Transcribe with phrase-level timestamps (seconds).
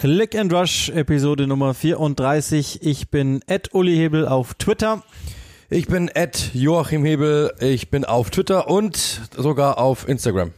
[0.00, 2.82] Click and Rush, Episode Nummer 34.
[2.82, 5.02] Ich bin Ed Uli Hebel auf Twitter.
[5.68, 7.52] Ich bin Ed Joachim Hebel.
[7.60, 8.96] Ich bin auf Twitter und
[9.36, 10.52] sogar auf Instagram.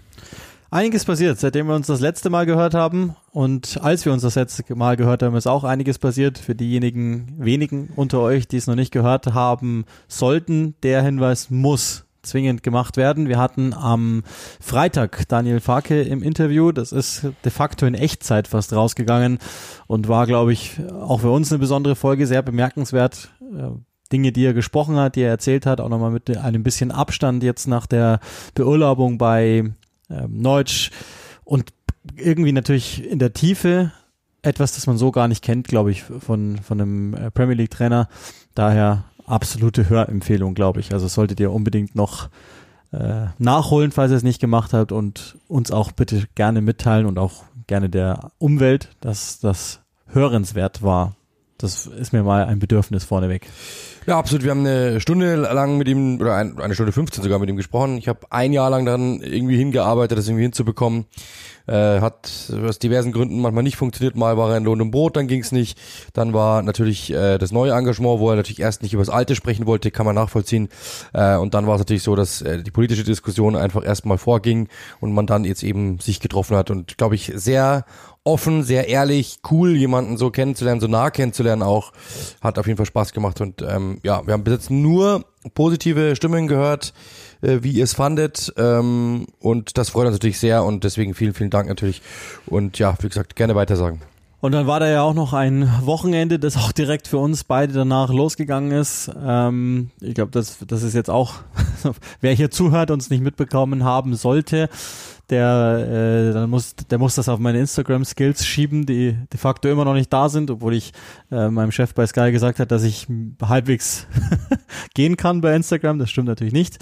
[0.70, 3.16] Einiges passiert, seitdem wir uns das letzte Mal gehört haben.
[3.32, 6.38] Und als wir uns das letzte Mal gehört haben, ist auch einiges passiert.
[6.38, 12.04] Für diejenigen wenigen unter euch, die es noch nicht gehört haben sollten, der Hinweis muss
[12.22, 13.28] zwingend gemacht werden.
[13.28, 14.22] Wir hatten am
[14.60, 16.72] Freitag Daniel Farke im Interview.
[16.72, 19.38] Das ist de facto in Echtzeit fast rausgegangen
[19.86, 23.30] und war, glaube ich, auch für uns eine besondere Folge, sehr bemerkenswert.
[23.40, 23.70] Äh,
[24.12, 27.42] Dinge, die er gesprochen hat, die er erzählt hat, auch nochmal mit einem bisschen Abstand
[27.42, 28.20] jetzt nach der
[28.54, 29.72] Beurlaubung bei
[30.10, 30.90] ähm, Neutsch
[31.44, 31.72] und
[32.16, 33.92] irgendwie natürlich in der Tiefe
[34.42, 37.70] etwas, das man so gar nicht kennt, glaube ich, von, von einem äh, Premier League
[37.70, 38.08] Trainer.
[38.54, 40.92] Daher absolute Hörempfehlung, glaube ich.
[40.92, 42.28] Also solltet ihr unbedingt noch
[42.92, 47.18] äh, nachholen, falls ihr es nicht gemacht habt und uns auch bitte gerne mitteilen und
[47.18, 51.14] auch gerne der Umwelt, dass das hörenswert war.
[51.62, 53.46] Das ist mir mal ein Bedürfnis vorneweg.
[54.06, 54.42] Ja, absolut.
[54.42, 57.56] Wir haben eine Stunde lang mit ihm, oder ein, eine Stunde 15 sogar mit ihm
[57.56, 57.98] gesprochen.
[57.98, 61.06] Ich habe ein Jahr lang dann irgendwie hingearbeitet, das irgendwie hinzubekommen.
[61.68, 64.16] Äh, hat aus diversen Gründen manchmal nicht funktioniert.
[64.16, 65.78] Mal war er in Lohn und Brot, dann ging's nicht.
[66.12, 69.36] Dann war natürlich äh, das neue Engagement, wo er natürlich erst nicht über das Alte
[69.36, 70.68] sprechen wollte, kann man nachvollziehen.
[71.12, 74.68] Äh, und dann war es natürlich so, dass äh, die politische Diskussion einfach erstmal vorging
[74.98, 77.84] und man dann jetzt eben sich getroffen hat und glaube ich sehr
[78.24, 81.92] offen, sehr ehrlich, cool, jemanden so kennenzulernen, so nah kennenzulernen auch.
[82.40, 85.24] Hat auf jeden Fall Spaß gemacht und ähm, ja, wir haben bis jetzt nur
[85.54, 86.94] positive Stimmen gehört,
[87.40, 91.34] äh, wie ihr es fandet ähm, und das freut uns natürlich sehr und deswegen vielen,
[91.34, 92.02] vielen Dank natürlich
[92.46, 94.00] und ja, wie gesagt, gerne weiter sagen.
[94.42, 97.72] Und dann war da ja auch noch ein Wochenende, das auch direkt für uns beide
[97.74, 99.08] danach losgegangen ist.
[99.24, 101.34] Ähm, ich glaube, das, das ist jetzt auch,
[102.20, 104.68] wer hier zuhört und es nicht mitbekommen haben sollte,
[105.32, 109.84] der, äh, dann muss, der muss das auf meine Instagram-Skills schieben, die de facto immer
[109.84, 110.92] noch nicht da sind, obwohl ich
[111.30, 113.06] äh, meinem Chef bei Sky gesagt hat, dass ich
[113.42, 114.06] halbwegs
[114.94, 115.98] gehen kann bei Instagram.
[115.98, 116.78] Das stimmt natürlich nicht.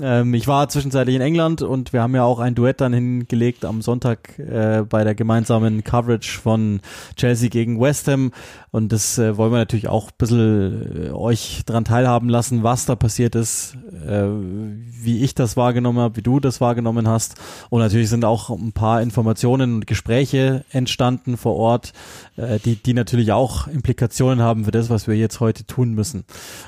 [0.00, 3.64] Ähm, ich war zwischenzeitlich in England und wir haben ja auch ein Duett dann hingelegt
[3.64, 6.80] am Sonntag äh, bei der gemeinsamen Coverage von
[7.16, 8.30] Chelsea gegen West Ham.
[8.70, 12.86] Und das äh, wollen wir natürlich auch ein bisschen äh, euch dran teilhaben lassen, was
[12.86, 13.76] da passiert ist,
[14.06, 17.34] äh, wie ich das wahrgenommen habe, wie du das wahrgenommen hast.
[17.70, 21.94] Und natürlich sind auch ein paar Informationen und Gespräche entstanden vor Ort,
[22.36, 26.24] äh, die, die natürlich auch Implikationen haben für das, was wir jetzt heute tun müssen.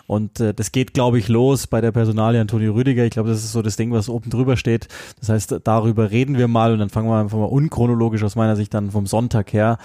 [0.06, 3.04] Und äh, das geht, glaube ich, los bei der Personalie Antonio Rüdiger.
[3.04, 4.88] Ich glaube, das ist so das Ding, was oben drüber steht.
[5.18, 8.56] Das heißt, darüber reden wir mal und dann fangen wir einfach mal unchronologisch aus meiner
[8.56, 9.76] Sicht dann vom Sonntag her,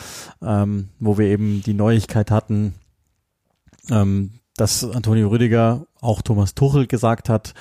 [0.42, 2.76] ähm, wo wir eben die Neuigkeit hatten,
[3.92, 7.54] ähm, dass Antonio Rüdiger auch Thomas Tuchel gesagt hat,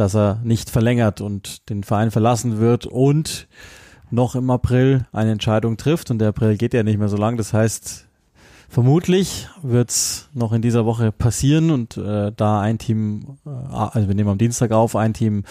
[0.00, 3.48] dass er nicht verlängert und den Verein verlassen wird und
[4.10, 7.36] noch im April eine Entscheidung trifft und der April geht ja nicht mehr so lang.
[7.36, 8.06] Das heißt,
[8.68, 14.14] vermutlich wird's noch in dieser Woche passieren und äh, da ein Team, äh, also wir
[14.14, 15.44] nehmen am Dienstag auf, ein Team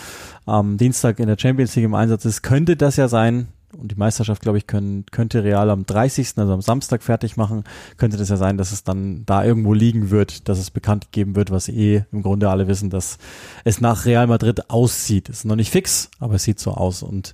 [0.45, 3.47] am Dienstag in der Champions League im Einsatz ist, könnte das ja sein,
[3.77, 7.63] und die Meisterschaft, glaube ich, können, könnte Real am 30., also am Samstag fertig machen,
[7.97, 11.35] könnte das ja sein, dass es dann da irgendwo liegen wird, dass es bekannt gegeben
[11.35, 13.17] wird, was eh im Grunde alle wissen, dass
[13.63, 15.29] es nach Real Madrid aussieht.
[15.29, 17.03] Ist noch nicht fix, aber es sieht so aus.
[17.03, 17.33] Und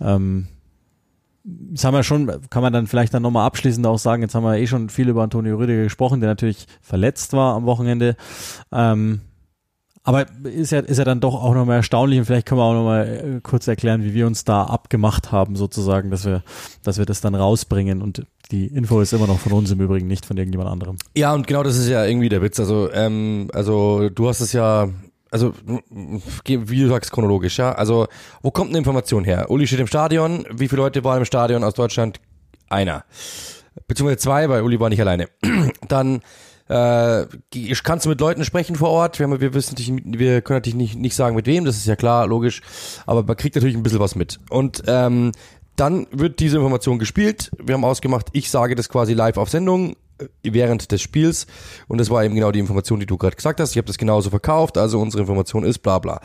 [0.00, 0.48] ähm,
[1.42, 4.44] das haben wir schon, kann man dann vielleicht dann nochmal abschließend auch sagen, jetzt haben
[4.44, 8.16] wir eh schon viel über Antonio Rüdiger gesprochen, der natürlich verletzt war am Wochenende.
[8.72, 9.22] Ähm,
[10.10, 12.74] aber ist ja, ist ja dann doch auch nochmal erstaunlich und vielleicht können wir auch
[12.74, 16.42] nochmal äh, kurz erklären, wie wir uns da abgemacht haben, sozusagen, dass wir,
[16.82, 20.08] dass wir das dann rausbringen und die Info ist immer noch von uns im Übrigen,
[20.08, 20.96] nicht von irgendjemand anderem.
[21.16, 22.58] Ja, und genau das ist ja irgendwie der Witz.
[22.58, 24.88] Also, ähm, also du hast es ja,
[25.30, 25.54] also
[26.44, 27.70] wie du sagst, chronologisch, ja.
[27.70, 28.08] Also,
[28.42, 29.48] wo kommt eine Information her?
[29.48, 30.44] Uli steht im Stadion.
[30.50, 32.18] Wie viele Leute waren im Stadion aus Deutschland?
[32.68, 33.04] Einer.
[33.86, 35.28] Beziehungsweise zwei, weil Uli war nicht alleine.
[35.88, 36.22] Dann
[36.70, 37.26] äh,
[37.82, 39.18] kannst du mit Leuten sprechen vor Ort?
[39.18, 41.86] Wir, haben, wir wissen natürlich, wir können natürlich nicht, nicht sagen mit wem, das ist
[41.86, 42.62] ja klar, logisch,
[43.06, 44.38] aber man kriegt natürlich ein bisschen was mit.
[44.50, 45.32] Und ähm,
[45.74, 47.50] dann wird diese Information gespielt.
[47.58, 51.48] Wir haben ausgemacht, ich sage das quasi live auf Sendung äh, während des Spiels
[51.88, 53.72] und das war eben genau die Information, die du gerade gesagt hast.
[53.72, 56.20] Ich habe das genauso verkauft, also unsere Information ist bla bla.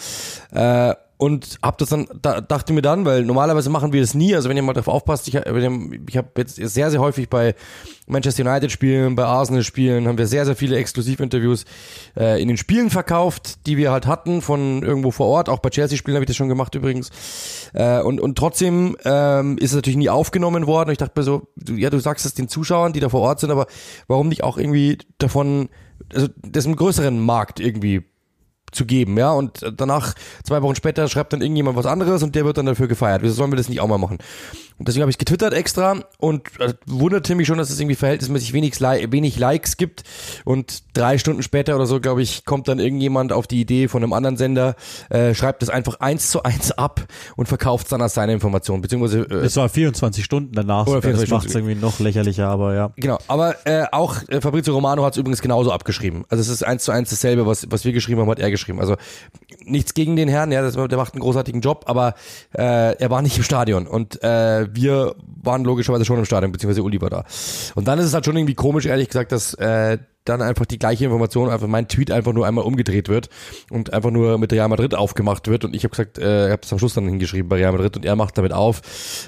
[0.52, 4.36] Äh, und hab das dann da, dachte mir dann, weil normalerweise machen wir das nie,
[4.36, 7.56] also wenn ihr mal darauf aufpasst, ich, ich habe jetzt sehr sehr häufig bei
[8.08, 11.66] Manchester United Spielen, bei Arsenal Spielen haben wir sehr sehr viele Exklusivinterviews
[12.18, 15.70] äh, in den Spielen verkauft, die wir halt hatten von irgendwo vor Ort, auch bei
[15.70, 17.10] Chelsea Spielen habe ich das schon gemacht übrigens.
[17.74, 20.90] Äh, und und trotzdem ähm, ist es natürlich nie aufgenommen worden.
[20.90, 23.40] Und ich dachte mir so, ja, du sagst es den Zuschauern, die da vor Ort
[23.40, 23.68] sind, aber
[24.08, 25.70] warum nicht auch irgendwie davon
[26.14, 28.04] also das im größeren Markt irgendwie
[28.72, 30.14] zu geben, ja, und danach,
[30.44, 33.22] zwei Wochen später, schreibt dann irgendjemand was anderes und der wird dann dafür gefeiert.
[33.22, 34.18] Wieso sollen wir das nicht auch mal machen?
[34.78, 38.52] Und deswegen habe ich getwittert extra und äh, wunderte mich schon, dass es irgendwie verhältnismäßig
[38.52, 40.04] wenig, wenig Likes gibt.
[40.44, 44.04] Und drei Stunden später oder so, glaube ich, kommt dann irgendjemand auf die Idee von
[44.04, 44.76] einem anderen Sender,
[45.10, 47.06] äh, schreibt das einfach eins zu eins ab
[47.38, 48.82] und verkauft es dann als seine Information.
[48.82, 50.88] Beziehungsweise äh, es war 24 Stunden danach.
[50.88, 52.92] Oder 24 das macht es irgendwie noch lächerlicher, aber ja.
[52.98, 56.26] Genau, aber äh, auch äh, Fabrizio Romano hat es übrigens genauso abgeschrieben.
[56.28, 58.82] Also es ist eins zu eins dasselbe, was, was wir geschrieben haben, hat er geschrieben.
[58.82, 58.98] Also
[59.64, 62.16] nichts gegen den Herrn, ja, das, der macht einen großartigen Job, aber
[62.54, 66.84] äh, er war nicht im Stadion und äh, wir waren logischerweise schon im Stadion, beziehungsweise
[66.84, 67.26] Uli war da.
[67.76, 70.80] Und dann ist es halt schon irgendwie komisch, ehrlich gesagt, dass äh, dann einfach die
[70.80, 73.30] gleiche Information, einfach mein Tweet einfach nur einmal umgedreht wird
[73.70, 76.62] und einfach nur mit Real Madrid aufgemacht wird und ich habe gesagt, äh, ich habe
[76.64, 78.82] es am Schluss dann hingeschrieben bei Real Madrid und er macht damit auf.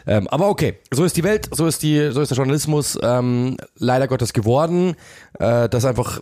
[0.08, 3.58] Ähm, aber okay, so ist die Welt, so ist die, so ist der Journalismus ähm,
[3.78, 4.96] leider Gottes geworden,
[5.40, 6.20] äh, dass einfach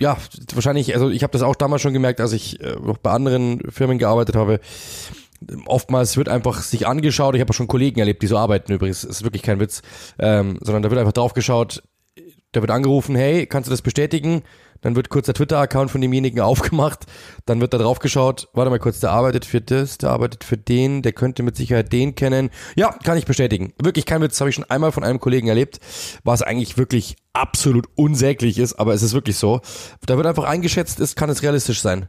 [0.00, 0.16] ja,
[0.54, 3.60] wahrscheinlich, also ich habe das auch damals schon gemerkt, als ich äh, noch bei anderen
[3.68, 4.60] Firmen gearbeitet habe.
[5.66, 9.22] Oftmals wird einfach sich angeschaut, ich habe schon Kollegen erlebt, die so arbeiten übrigens, ist
[9.22, 9.82] wirklich kein Witz,
[10.18, 11.82] ähm, sondern da wird einfach drauf geschaut,
[12.52, 14.42] da wird angerufen, hey, kannst du das bestätigen?
[14.80, 17.06] Dann wird kurz der Twitter-Account von demjenigen aufgemacht,
[17.46, 20.56] dann wird da drauf geschaut, warte mal kurz, der arbeitet für das, der arbeitet für
[20.56, 22.50] den, der könnte mit Sicherheit den kennen.
[22.76, 23.74] Ja, kann ich bestätigen.
[23.82, 25.80] Wirklich kein Witz, habe ich schon einmal von einem Kollegen erlebt,
[26.24, 29.60] was eigentlich wirklich absolut unsäglich ist, aber es ist wirklich so.
[30.06, 32.08] Da wird einfach eingeschätzt, ist, kann es realistisch sein.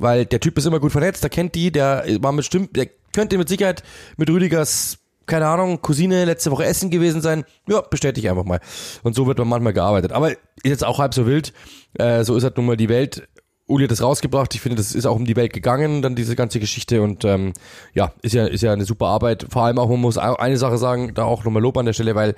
[0.00, 3.38] Weil der Typ ist immer gut vernetzt, der kennt die, der war bestimmt, der könnte
[3.38, 3.82] mit Sicherheit
[4.16, 4.98] mit Rüdigers
[5.28, 7.44] keine Ahnung, Cousine letzte Woche essen gewesen sein.
[7.68, 8.60] Ja, bestätige einfach mal.
[9.02, 10.10] Und so wird man manchmal gearbeitet.
[10.10, 11.52] Aber ist jetzt auch halb so wild.
[11.98, 13.28] Äh, so ist halt nun mal die Welt.
[13.66, 14.54] Uli hat das rausgebracht.
[14.54, 17.02] Ich finde, das ist auch um die Welt gegangen, dann diese ganze Geschichte.
[17.02, 17.52] Und ähm,
[17.92, 19.46] ja, ist ja, ist ja eine super Arbeit.
[19.50, 22.14] Vor allem auch, man muss eine Sache sagen, da auch nochmal Lob an der Stelle,
[22.14, 22.34] weil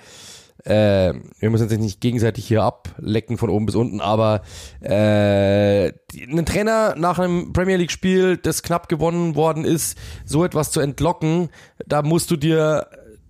[0.64, 4.42] äh, wir müssen jetzt nicht gegenseitig hier ablecken von oben bis unten, aber
[4.80, 10.70] äh, ein Trainer nach einem Premier League Spiel, das knapp gewonnen worden ist, so etwas
[10.70, 11.48] zu entlocken,
[11.86, 12.86] da musst du dir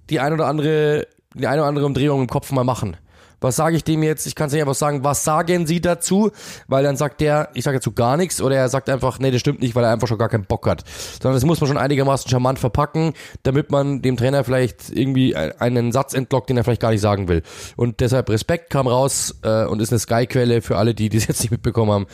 [0.09, 2.97] die ein oder andere die eine oder andere Umdrehung im Kopf mal machen.
[3.41, 4.27] Was sage ich dem jetzt?
[4.27, 6.31] Ich kann es nicht einfach sagen, was sagen Sie dazu?
[6.69, 9.41] Weil dann sagt der, ich sage dazu gar nichts oder er sagt einfach, nee, das
[9.41, 10.85] stimmt nicht, weil er einfach schon gar keinen Bock hat.
[11.23, 15.93] Sondern das muss man schon einigermaßen charmant verpacken, damit man dem Trainer vielleicht irgendwie einen
[15.93, 17.43] Satz entlockt, den er vielleicht gar nicht sagen will.
[17.77, 21.41] Und deshalb Respekt kam raus äh, und ist eine Sky-Quelle für alle, die das jetzt
[21.41, 22.07] nicht mitbekommen haben.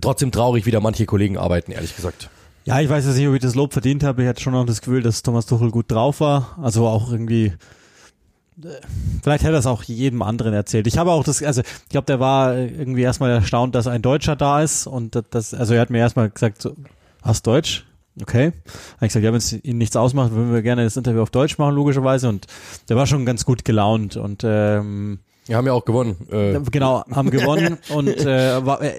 [0.00, 2.30] Trotzdem traurig, wie da manche Kollegen arbeiten, ehrlich gesagt.
[2.64, 4.22] Ja, ich weiß jetzt nicht, ob ich das Lob verdient habe.
[4.22, 6.56] Ich hatte schon noch das Gefühl, dass Thomas Tuchel gut drauf war.
[6.62, 7.52] Also auch irgendwie
[9.22, 10.86] Vielleicht hätte er es auch jedem anderen erzählt.
[10.86, 14.36] Ich habe auch das, also ich glaube, der war irgendwie erstmal erstaunt, dass ein Deutscher
[14.36, 16.74] da ist und das, also er hat mir erstmal gesagt, so,
[17.22, 17.84] hast Deutsch?
[18.22, 18.52] Okay.
[18.96, 21.30] Habe ich gesagt, ja, wenn es Ihnen nichts ausmacht, würden wir gerne das Interview auf
[21.30, 22.28] Deutsch machen, logischerweise.
[22.28, 22.46] Und
[22.88, 26.16] der war schon ganz gut gelaunt und ähm, wir haben ja auch gewonnen.
[26.30, 26.58] Äh.
[26.70, 28.94] Genau, haben gewonnen und äh, war, äh,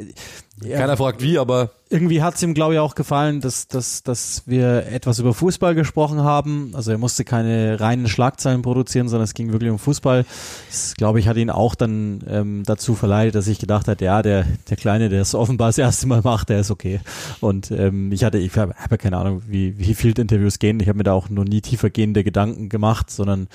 [0.63, 4.03] ja, Keiner fragt wie, aber irgendwie hat es ihm, glaube ich, auch gefallen, dass, dass,
[4.03, 6.71] dass wir etwas über Fußball gesprochen haben.
[6.73, 10.25] Also er musste keine reinen Schlagzeilen produzieren, sondern es ging wirklich um Fußball.
[10.69, 14.21] Das, glaube ich, hat ihn auch dann ähm, dazu verleitet, dass ich gedacht hat, ja,
[14.21, 17.01] der, der Kleine, der es offenbar das erste Mal macht, der ist okay.
[17.41, 20.79] Und ähm, ich hatte, ich habe hab keine Ahnung, wie, wie viel Interviews gehen.
[20.79, 23.49] Ich habe mir da auch noch nie tiefergehende Gedanken gemacht, sondern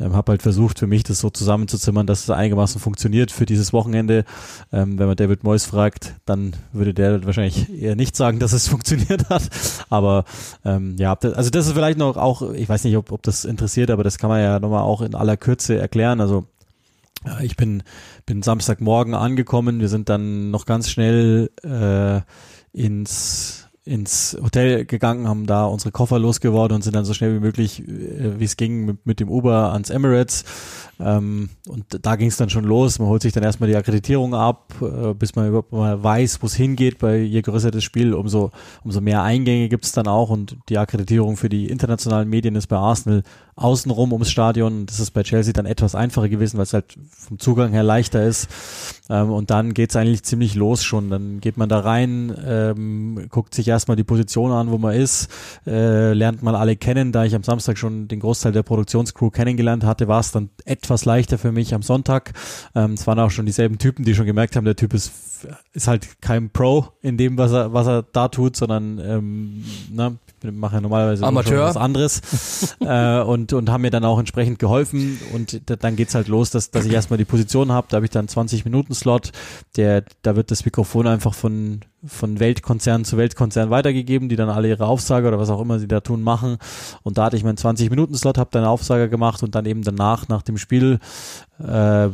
[0.00, 3.72] ähm, habe halt versucht, für mich das so zusammenzuzimmern, dass es einigermaßen funktioniert für dieses
[3.72, 4.24] Wochenende.
[4.72, 6.37] Ähm, wenn man David Moyes fragt, dann
[6.72, 9.48] würde der wahrscheinlich eher nicht sagen, dass es funktioniert hat.
[9.90, 10.24] Aber
[10.64, 13.90] ähm, ja, also das ist vielleicht noch auch, ich weiß nicht, ob, ob das interessiert,
[13.90, 16.20] aber das kann man ja nochmal auch in aller Kürze erklären.
[16.20, 16.46] Also
[17.42, 17.82] ich bin,
[18.26, 22.20] bin Samstagmorgen angekommen, wir sind dann noch ganz schnell äh,
[22.72, 27.40] ins ins Hotel gegangen, haben da unsere Koffer losgeworden und sind dann so schnell wie
[27.40, 30.44] möglich, äh, wie es ging, mit, mit, dem Uber ans Emirates.
[31.00, 32.98] Ähm, und da ging es dann schon los.
[32.98, 36.46] Man holt sich dann erstmal die Akkreditierung ab, äh, bis man überhaupt mal weiß, wo
[36.46, 36.98] es hingeht.
[36.98, 38.50] Bei je größer das Spiel, umso,
[38.84, 40.28] umso mehr Eingänge gibt es dann auch.
[40.28, 43.22] Und die Akkreditierung für die internationalen Medien ist bei Arsenal
[43.56, 44.86] außenrum ums Stadion.
[44.86, 48.24] Das ist bei Chelsea dann etwas einfacher gewesen, weil es halt vom Zugang her leichter
[48.24, 48.48] ist.
[49.08, 51.10] Ähm, und dann geht's eigentlich ziemlich los schon.
[51.10, 55.30] Dann geht man da rein, ähm, guckt sich erstmal die Position an, wo man ist,
[55.66, 57.12] äh, lernt mal alle kennen.
[57.12, 61.04] Da ich am Samstag schon den Großteil der Produktionscrew kennengelernt hatte, war es dann etwas
[61.04, 62.32] leichter für mich am Sonntag.
[62.74, 65.12] Ähm, es waren auch schon dieselben Typen, die schon gemerkt haben, der Typ ist
[65.72, 70.10] ist halt kein Pro in dem, was er, was er da tut, sondern ähm, na,
[70.42, 72.76] ne, mache ja normalerweise was anderes.
[72.80, 75.18] Äh, und, und haben mir dann auch entsprechend geholfen.
[75.32, 78.10] Und dann geht's halt los, dass, dass ich erstmal die Position habe, da habe ich
[78.10, 79.32] dann 20 Minuten Slot,
[79.76, 84.68] der, da wird das Mikrofon einfach von von Weltkonzern zu Weltkonzern weitergegeben, die dann alle
[84.68, 86.58] ihre Aufsage oder was auch immer sie da tun machen.
[87.02, 90.42] Und da hatte ich meinen 20-Minuten-Slot, habe dann Aufsage gemacht und dann eben danach, nach
[90.42, 91.00] dem Spiel,
[91.58, 92.08] äh,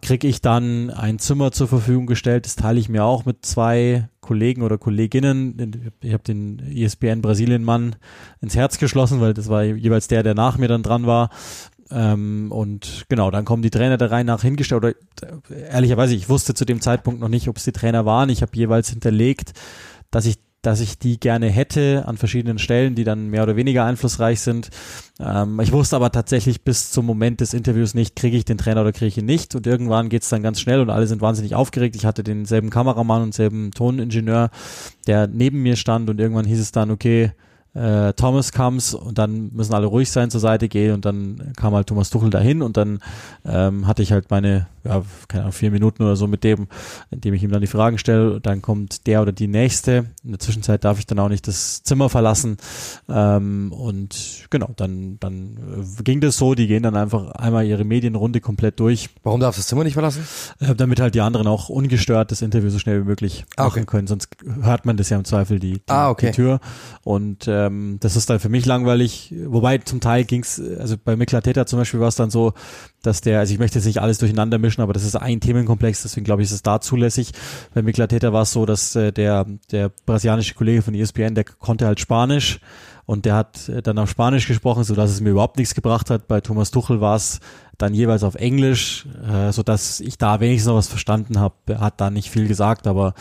[0.00, 2.46] kriege ich dann ein Zimmer zur Verfügung gestellt.
[2.46, 5.92] Das teile ich mir auch mit zwei Kollegen oder Kolleginnen.
[6.00, 7.96] Ich habe den ESPN Brasilien-Mann
[8.40, 11.30] ins Herz geschlossen, weil das war jeweils der, der nach mir dann dran war.
[11.90, 14.84] Ähm, und genau, dann kommen die Trainer der Reihe nach hingestellt.
[14.84, 14.94] Oder
[15.70, 18.28] ehrlicherweise, ich wusste zu dem Zeitpunkt noch nicht, ob es die Trainer waren.
[18.28, 19.52] Ich habe jeweils hinterlegt,
[20.10, 23.84] dass ich dass ich die gerne hätte an verschiedenen Stellen, die dann mehr oder weniger
[23.84, 24.70] einflussreich sind.
[25.20, 28.80] Ähm, ich wusste aber tatsächlich bis zum Moment des Interviews nicht, kriege ich den Trainer
[28.80, 29.54] oder kriege ich ihn nicht.
[29.54, 31.94] Und irgendwann geht's dann ganz schnell und alle sind wahnsinnig aufgeregt.
[31.94, 34.50] Ich hatte denselben Kameramann und selben Toningenieur,
[35.06, 37.30] der neben mir stand und irgendwann hieß es dann, okay,
[37.76, 41.74] äh, Thomas comes und dann müssen alle ruhig sein, zur Seite gehen und dann kam
[41.74, 43.00] halt Thomas Tuchel dahin und dann
[43.44, 46.68] ähm, hatte ich halt meine, ja, keine Ahnung, vier Minuten oder so mit dem,
[47.10, 48.40] indem ich ihm dann die Fragen stelle.
[48.40, 50.06] Dann kommt der oder die nächste.
[50.24, 52.56] In der Zwischenzeit darf ich dann auch nicht das Zimmer verlassen.
[53.08, 55.56] Ähm, und genau, dann, dann
[55.98, 59.10] äh, ging das so, die gehen dann einfach einmal ihre Medienrunde komplett durch.
[59.22, 60.26] Warum darfst du das Zimmer nicht verlassen?
[60.60, 63.80] Äh, damit halt die anderen auch ungestört das Interview so schnell wie möglich Ah, machen
[63.80, 63.86] okay.
[63.86, 64.06] können.
[64.06, 64.28] Sonst
[64.62, 66.26] hört man das ja im Zweifel die, die, Ah, okay.
[66.26, 66.60] die Tür.
[67.02, 69.34] Und ähm, das ist dann für mich langweilig.
[69.46, 72.52] Wobei zum Teil ging's, also bei Miklateta zum Beispiel war es dann so,
[73.06, 76.02] dass der, also ich möchte jetzt nicht alles durcheinander mischen, aber das ist ein Themenkomplex,
[76.02, 77.32] deswegen glaube ich, ist es da zulässig.
[77.74, 81.86] Bei Miklateta war es so, dass äh, der, der brasilianische Kollege von ESPN, der konnte
[81.86, 82.60] halt Spanisch
[83.06, 86.10] und der hat äh, dann auf Spanisch gesprochen, so dass es mir überhaupt nichts gebracht
[86.10, 86.26] hat.
[86.26, 87.40] Bei Thomas Tuchel war es
[87.78, 91.54] dann jeweils auf Englisch, äh, so dass ich da wenigstens noch was verstanden habe.
[91.78, 93.14] Hat da nicht viel gesagt, aber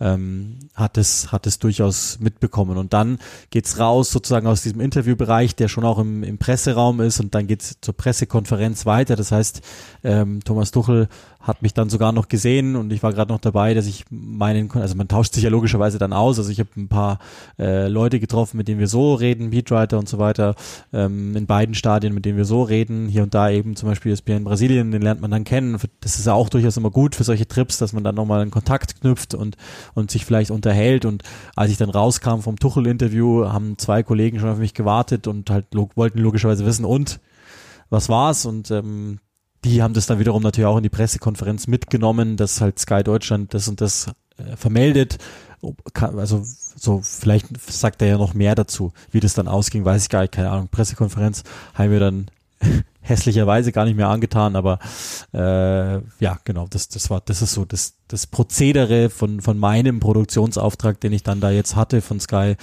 [0.00, 2.76] ähm, hat es hat es durchaus mitbekommen.
[2.76, 3.18] Und dann
[3.50, 7.46] geht's raus sozusagen aus diesem Interviewbereich, der schon auch im, im Presseraum ist, und dann
[7.46, 9.16] geht's zur Pressekonferenz weiter.
[9.16, 9.62] Das heißt,
[10.04, 11.08] ähm, Thomas Tuchel
[11.42, 14.70] hat mich dann sogar noch gesehen und ich war gerade noch dabei, dass ich meinen,
[14.72, 16.38] also man tauscht sich ja logischerweise dann aus.
[16.38, 17.18] Also ich habe ein paar
[17.58, 20.54] äh, Leute getroffen, mit denen wir so reden, Beatwriter und so weiter,
[20.92, 23.08] ähm, in beiden Stadien, mit denen wir so reden.
[23.08, 25.78] Hier und da eben zum Beispiel ESPN in Brasilien, den lernt man dann kennen.
[26.00, 28.50] Das ist ja auch durchaus immer gut für solche Trips, dass man dann nochmal einen
[28.50, 29.56] Kontakt knüpft und,
[29.94, 31.04] und sich vielleicht unterhält.
[31.04, 31.22] Und
[31.56, 35.66] als ich dann rauskam vom Tuchel-Interview, haben zwei Kollegen schon auf mich gewartet und halt
[35.72, 37.20] wollten logischerweise wissen, und
[37.90, 38.46] was war's?
[38.46, 39.18] Und ähm,
[39.64, 43.54] die haben das dann wiederum natürlich auch in die Pressekonferenz mitgenommen, dass halt Sky Deutschland
[43.54, 45.18] das und das äh, vermeldet.
[46.00, 48.92] Also so, vielleicht sagt er ja noch mehr dazu.
[49.10, 50.68] Wie das dann ausging, weiß ich gar nicht, keine Ahnung.
[50.68, 51.44] Pressekonferenz
[51.74, 52.26] haben wir dann
[53.02, 54.78] hässlicherweise gar nicht mehr angetan, aber
[55.34, 60.00] äh, ja, genau, das, das war, das ist so das, das Prozedere von, von meinem
[60.00, 62.56] Produktionsauftrag, den ich dann da jetzt hatte von Sky.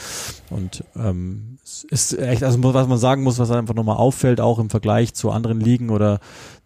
[0.49, 4.59] Und ähm, es ist echt, also was man sagen muss, was einfach nochmal auffällt, auch
[4.59, 6.19] im Vergleich zu anderen Ligen oder,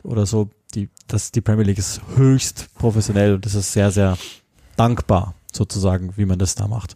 [0.03, 4.17] oder so, die, dass die Premier League ist höchst professionell und das ist sehr, sehr
[4.75, 6.95] dankbar, sozusagen, wie man das da macht.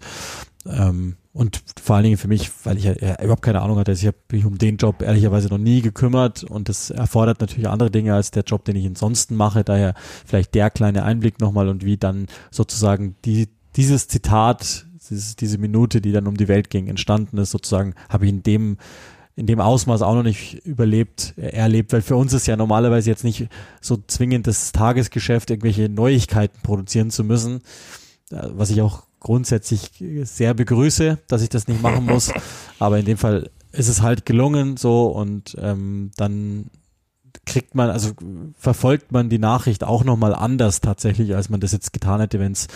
[0.66, 4.02] Ähm, und vor allen Dingen für mich, weil ich ja überhaupt keine Ahnung hatte, also
[4.02, 7.92] ich habe mich um den Job ehrlicherweise noch nie gekümmert und das erfordert natürlich andere
[7.92, 9.64] Dinge als der Job, den ich ansonsten mache.
[9.64, 9.94] Daher
[10.26, 16.02] vielleicht der kleine Einblick nochmal und wie dann sozusagen die, dieses Zitat, dieses, diese Minute,
[16.02, 18.78] die dann um die Welt ging, entstanden ist, sozusagen, habe ich in dem
[19.36, 23.12] in dem Ausmaß auch noch nicht überlebt, äh, erlebt, weil für uns ist ja normalerweise
[23.12, 23.48] jetzt nicht
[23.80, 27.58] so zwingend das Tagesgeschäft, irgendwelche Neuigkeiten produzieren zu müssen,
[28.32, 29.92] äh, was ich auch grundsätzlich
[30.24, 32.32] sehr begrüße, dass ich das nicht machen muss.
[32.80, 36.70] Aber in dem Fall ist es halt gelungen so und ähm, dann
[37.46, 38.12] kriegt man, also
[38.58, 42.52] verfolgt man die Nachricht auch nochmal anders tatsächlich, als man das jetzt getan hätte, wenn
[42.52, 42.68] es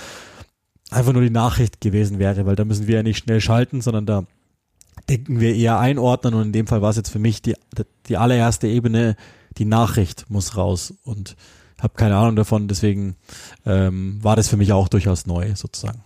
[0.89, 4.05] einfach nur die Nachricht gewesen wäre, weil da müssen wir ja nicht schnell schalten, sondern
[4.05, 4.23] da
[5.09, 7.55] denken wir eher einordnen und in dem Fall war es jetzt für mich die,
[8.07, 9.15] die allererste Ebene,
[9.57, 11.35] die Nachricht muss raus und
[11.81, 13.15] habe keine Ahnung davon, deswegen
[13.65, 16.03] ähm, war das für mich auch durchaus neu sozusagen.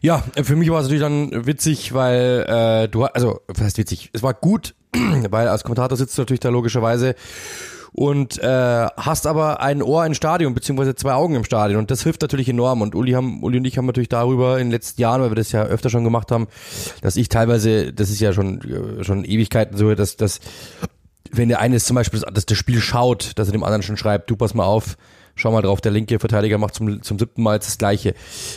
[0.00, 4.10] Ja, für mich war es natürlich dann witzig, weil äh, du, also, was heißt witzig?
[4.12, 4.74] Es war gut,
[5.30, 7.14] weil als Kommentator sitzt du natürlich da logischerweise
[7.92, 12.02] und äh, hast aber ein Ohr im Stadion, beziehungsweise zwei Augen im Stadion und das
[12.02, 15.00] hilft natürlich enorm und Uli, haben, Uli und ich haben natürlich darüber in den letzten
[15.00, 16.46] Jahren, weil wir das ja öfter schon gemacht haben,
[17.02, 18.60] dass ich teilweise, das ist ja schon,
[19.00, 20.40] äh, schon Ewigkeiten so, dass, dass
[21.32, 23.96] wenn der eine ist zum Beispiel, dass das Spiel schaut, dass er dem anderen schon
[23.96, 24.96] schreibt, du pass mal auf,
[25.40, 28.10] schau mal drauf, der linke Verteidiger macht zum, zum siebten Mal jetzt das Gleiche,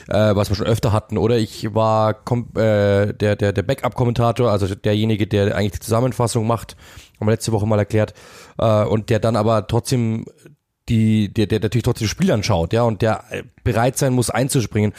[0.07, 1.17] äh, was wir schon öfter hatten.
[1.17, 6.45] Oder ich war kom äh, der, der, der Backup-Kommentator, also derjenige, der eigentlich die Zusammenfassung
[6.45, 6.75] macht,
[7.19, 8.13] haben wir letzte Woche mal erklärt,
[8.57, 10.25] äh, und der dann aber trotzdem
[10.89, 14.29] die, der, der natürlich trotzdem das Spiel anschaut, ja, und der äh, bereit sein muss
[14.29, 14.91] einzuspringen.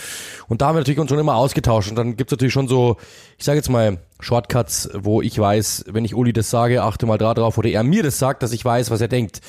[0.48, 1.90] Und da haben wir natürlich uns schon immer ausgetauscht.
[1.90, 2.96] Und dann gibt's natürlich schon so,
[3.36, 7.18] ich sage jetzt mal, Shortcuts, wo ich weiß, wenn ich Uli das sage, achte mal
[7.18, 9.42] da drauf, oder er mir das sagt, dass ich weiß, was er denkt.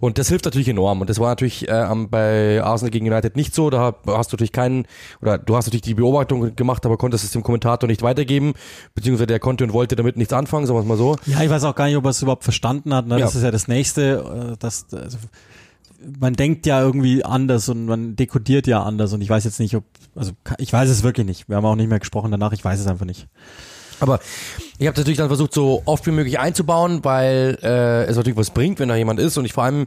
[0.00, 1.02] Und das hilft natürlich enorm.
[1.02, 3.68] Und das war natürlich äh, bei Arsenal gegen United nicht so.
[3.68, 4.86] Da hast du natürlich keinen,
[5.20, 8.54] oder du hast natürlich die Beobachtung gemacht, aber konntest es dem Kommentator nicht weitergeben,
[8.94, 11.16] beziehungsweise der konnte und wollte damit nichts anfangen, sagen wir mal so.
[11.26, 13.06] Ja, ich weiß auch gar nicht, ob er es überhaupt verstanden hat.
[13.06, 13.18] Ne?
[13.18, 13.38] Das Ja.
[13.40, 14.52] ist ja das Nächste.
[14.52, 15.18] äh, Das, also,
[16.18, 19.74] man denkt ja irgendwie anders und man dekodiert ja anders und ich weiß jetzt nicht,
[19.76, 21.48] ob, also ich weiß es wirklich nicht.
[21.48, 23.28] Wir haben auch nicht mehr gesprochen danach, ich weiß es einfach nicht.
[24.00, 24.18] Aber
[24.78, 28.50] ich habe natürlich dann versucht, so oft wie möglich einzubauen, weil äh, es natürlich was
[28.50, 29.86] bringt, wenn da jemand ist und ich vor allem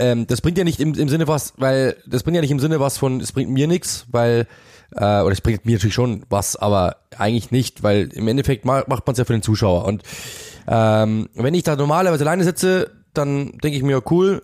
[0.00, 2.58] ähm, das bringt ja nicht im, im Sinne was, weil das bringt ja nicht im
[2.58, 4.46] Sinne was von, es bringt mir nichts, weil
[4.92, 8.88] äh, oder es bringt mir natürlich schon was, aber eigentlich nicht, weil im Endeffekt macht
[8.88, 10.02] man es ja für den Zuschauer und
[10.66, 14.42] ähm, wenn ich da normalerweise alleine sitze, dann denke ich mir, cool,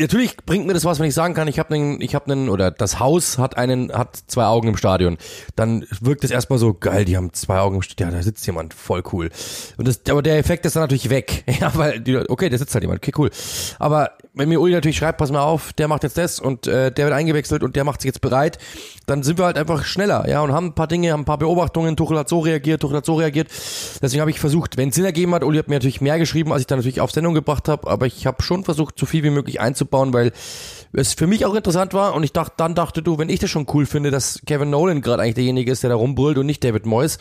[0.00, 2.48] natürlich bringt mir das was, wenn ich sagen kann, ich habe einen, ich habe einen
[2.48, 5.18] oder das Haus hat einen, hat zwei Augen im Stadion.
[5.56, 8.46] Dann wirkt es erstmal so geil, die haben zwei Augen im Stadion, ja, da sitzt
[8.46, 9.30] jemand, voll cool.
[9.76, 12.74] Und das, aber der Effekt ist dann natürlich weg, ja, weil die, okay, da sitzt
[12.74, 13.30] halt jemand, okay, cool.
[13.78, 16.92] Aber wenn mir Uli natürlich schreibt, pass mal auf, der macht jetzt das und äh,
[16.92, 18.58] der wird eingewechselt und der macht sich jetzt bereit,
[19.06, 21.38] dann sind wir halt einfach schneller, ja, und haben ein paar Dinge, haben ein paar
[21.38, 21.96] Beobachtungen.
[21.96, 23.48] Tuchel hat so reagiert, Tuchel hat so reagiert.
[24.00, 26.52] Deswegen habe ich versucht, wenn es Sinn ergeben hat, Uli hat mir natürlich mehr geschrieben,
[26.52, 29.24] als ich dann natürlich auf Sendung gebracht habe, aber ich habe schon versucht, so viel
[29.24, 30.32] wie möglich einzubauen, weil
[30.92, 33.50] es für mich auch interessant war und ich dachte, dann dachte du, wenn ich das
[33.50, 36.64] schon cool finde, dass Kevin Nolan gerade eigentlich derjenige ist, der da rumbrüllt und nicht
[36.64, 37.18] David Moyes,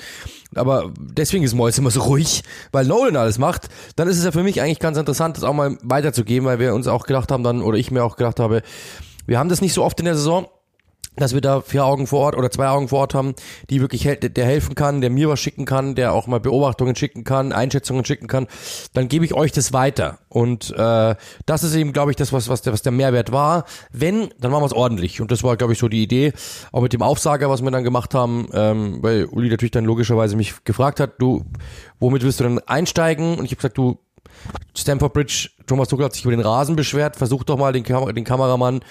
[0.56, 4.32] aber deswegen ist Moyes immer so ruhig, weil Nolan alles macht, dann ist es ja
[4.32, 7.44] für mich eigentlich ganz interessant, das auch mal weiterzugeben, weil wir uns auch gedacht haben
[7.44, 8.64] dann, oder ich mir auch gedacht habe,
[9.28, 10.48] wir haben das nicht so oft in der Saison,
[11.16, 13.36] dass wir da vier Augen vor Ort oder zwei Augen vor Ort haben,
[13.70, 17.24] die wirklich der helfen kann, der mir was schicken kann, der auch mal Beobachtungen schicken
[17.24, 18.48] kann, Einschätzungen schicken kann,
[18.94, 20.20] dann gebe ich euch das weiter.
[20.30, 23.66] Und äh, das ist eben, glaube ich, das, was, was, der, was der Mehrwert war.
[23.92, 25.22] Wenn, dann machen wir es ordentlich.
[25.22, 26.34] Und das war, glaube ich, so die Idee.
[26.72, 30.36] Auch mit dem Aufsager, was wir dann gemacht haben, ähm, weil Uli natürlich dann logischerweise
[30.36, 31.46] mich gefragt hat, du,
[32.00, 33.38] womit willst du denn einsteigen?
[33.38, 34.00] Und ich habe gesagt, du,
[34.76, 38.14] Stamford Bridge, Thomas Tuchel hat sich über den Rasen beschwert, versuch doch mal den, Kam
[38.14, 38.82] den Kameramann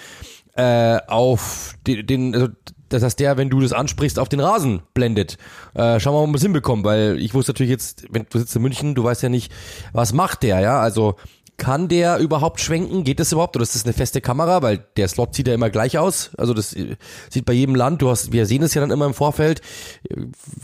[0.59, 2.49] äh, auf den, den also
[2.89, 5.37] das der, wenn du das ansprichst, auf den Rasen blendet.
[5.73, 8.39] Äh, schauen wir mal, ob wir es hinbekommen, weil ich wusste natürlich jetzt, wenn du
[8.39, 9.51] sitzt in München, du weißt ja nicht,
[9.93, 11.15] was macht der, ja, also
[11.59, 13.03] kann der überhaupt schwenken?
[13.03, 13.55] Geht das überhaupt?
[13.55, 14.63] Oder ist das eine feste Kamera?
[14.63, 16.31] Weil der Slot sieht ja immer gleich aus.
[16.37, 16.95] Also das äh,
[17.29, 18.01] sieht bei jedem Land.
[18.01, 19.61] Du hast, wir sehen es ja dann immer im Vorfeld.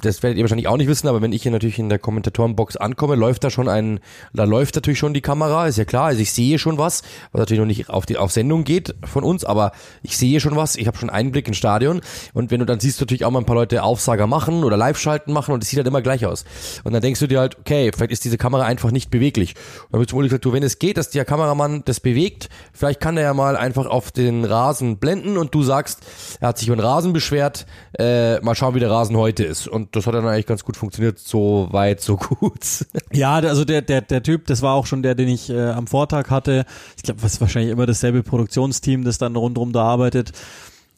[0.02, 2.78] Das werdet ihr wahrscheinlich auch nicht wissen, aber wenn ich hier natürlich in der Kommentatorenbox
[2.78, 4.00] ankomme, läuft da schon ein,
[4.34, 6.06] da läuft natürlich schon die Kamera, ist ja klar.
[6.06, 9.24] Also ich sehe schon was, was natürlich noch nicht auf die auf Sendung geht von
[9.24, 10.76] uns, aber ich sehe schon was.
[10.76, 12.02] Ich habe schon Einblick ins Stadion.
[12.34, 15.32] Und wenn du dann siehst, natürlich auch mal ein paar Leute Aufsager machen oder Live-Schalten
[15.32, 16.46] machen und es sieht halt immer gleich aus.
[16.84, 19.56] Und dann denkst du dir halt, okay, vielleicht ist diese Kamera einfach nicht beweglich.
[19.86, 22.50] Und dann wird zum gesagt, du, wenn es geht, geht, dass der Kameramann das bewegt.
[22.72, 26.02] Vielleicht kann er ja mal einfach auf den Rasen blenden und du sagst,
[26.40, 27.66] er hat sich über den Rasen beschwert.
[27.98, 29.68] Äh, mal schauen, wie der Rasen heute ist.
[29.68, 31.18] Und das hat dann eigentlich ganz gut funktioniert.
[31.18, 32.62] So weit, so gut.
[33.12, 35.88] Ja, also der, der, der Typ, das war auch schon der, den ich äh, am
[35.88, 36.66] Vortag hatte.
[36.98, 40.34] Ich glaube, was wahrscheinlich immer dasselbe Produktionsteam, das dann rundherum da arbeitet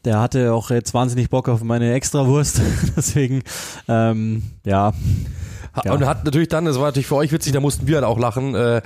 [0.05, 2.61] der hatte auch jetzt wahnsinnig Bock auf meine Extrawurst.
[2.95, 3.43] Deswegen,
[3.89, 4.93] ähm, ja.
[5.83, 5.91] ja.
[5.91, 8.17] Und hat natürlich dann, das war natürlich für euch witzig, da mussten wir halt auch
[8.17, 8.55] lachen.
[8.55, 8.81] Äh,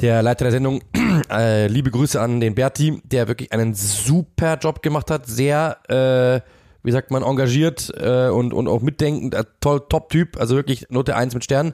[0.00, 0.80] der Leiter der Sendung,
[1.30, 6.40] äh, liebe Grüße an den Berti, der wirklich einen super Job gemacht hat, sehr, äh,
[6.84, 11.16] wie sagt man, engagiert äh, und, und auch mitdenkend, äh, toll, Top-Typ, also wirklich Note
[11.16, 11.72] 1 mit Sternen.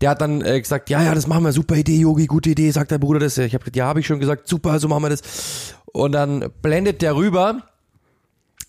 [0.00, 2.70] Der hat dann äh, gesagt, ja, ja, das machen wir, super Idee, Yogi, gute Idee,
[2.70, 3.38] sagt der Bruder das.
[3.38, 5.74] Ich habe gesagt, ja, habe ich schon gesagt, super, so machen wir das.
[5.92, 7.62] Und dann blendet der rüber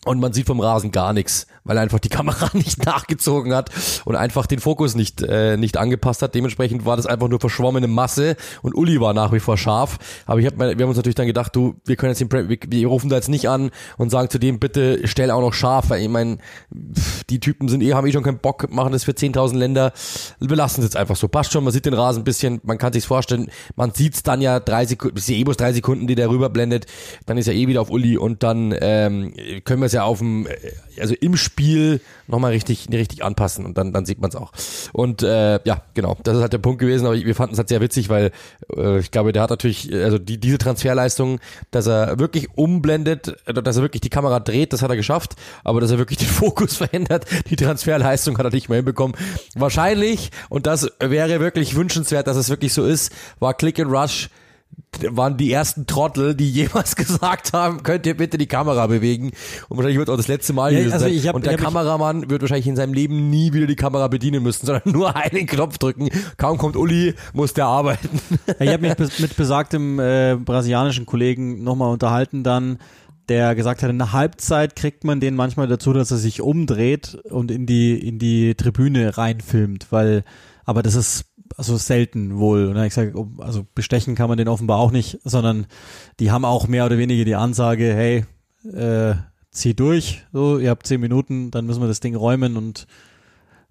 [0.05, 3.71] und man sieht vom Rasen gar nichts, weil einfach die Kamera nicht nachgezogen hat
[4.05, 6.35] und einfach den Fokus nicht, äh, nicht angepasst hat.
[6.35, 9.97] Dementsprechend war das einfach nur verschwommene Masse und Uli war nach wie vor scharf.
[10.25, 12.57] Aber ich hab, wir haben uns natürlich dann gedacht, du, wir können jetzt den wir,
[12.67, 15.89] wir rufen da jetzt nicht an und sagen zu dem, bitte stell auch noch scharf,
[15.89, 16.37] weil ich meine,
[17.29, 19.91] die Typen sind eh, haben eh schon keinen Bock, machen das für 10.000 Länder.
[20.39, 21.27] Wir lassen es jetzt einfach so.
[21.27, 24.41] Passt schon, man sieht den Rasen ein bisschen, man kann sich's vorstellen, man sieht's dann
[24.41, 26.85] ja drei Sekunden, ist ja eh bloß drei Sekunden, die der rüber blendet,
[27.25, 30.19] dann ist er eh wieder auf Uli und dann ähm, können wir es ja auf
[30.19, 30.55] dem, äh,
[30.99, 34.51] also im Spiel nochmal richtig, richtig anpassen und dann, dann sieht man es auch.
[34.93, 37.69] Und äh, ja, genau, das ist halt der Punkt gewesen, aber wir fanden es halt
[37.69, 38.31] sehr witzig, weil
[38.75, 41.39] äh, ich glaube, der hat natürlich, also die, diese Transferleistung,
[41.71, 45.35] dass er wirklich umblendet, äh, dass er wirklich die Kamera dreht, das hat er geschafft,
[45.63, 49.15] aber dass er wirklich den Fokus verändert, die Transferleistung hat er nicht mehr hinbekommen.
[49.55, 54.29] Wahrscheinlich, und das wäre wirklich wünschenswert, dass es wirklich so ist, war Click and Rush
[55.09, 59.31] waren die ersten Trottel, die jemals gesagt haben, könnt ihr bitte die Kamera bewegen.
[59.69, 62.41] Und wahrscheinlich wird auch das letzte Mal ja, also ich hab, Und der Kameramann wird
[62.41, 66.09] wahrscheinlich in seinem Leben nie wieder die Kamera bedienen müssen, sondern nur einen Knopf drücken.
[66.37, 68.19] Kaum kommt Uli, muss der arbeiten.
[68.59, 72.79] Ich habe mich mit besagtem äh, brasilianischen Kollegen nochmal unterhalten dann,
[73.29, 77.17] der gesagt hat, in der Halbzeit kriegt man den manchmal dazu, dass er sich umdreht
[77.29, 80.23] und in die, in die Tribüne reinfilmt, weil,
[80.63, 81.25] aber das ist
[81.57, 82.63] also selten wohl.
[82.63, 85.67] Und dann habe ich gesagt, also bestechen kann man den offenbar auch nicht, sondern
[86.19, 88.25] die haben auch mehr oder weniger die Ansage, hey,
[88.71, 89.15] äh,
[89.51, 92.87] zieh durch, so, ihr habt zehn Minuten, dann müssen wir das Ding räumen und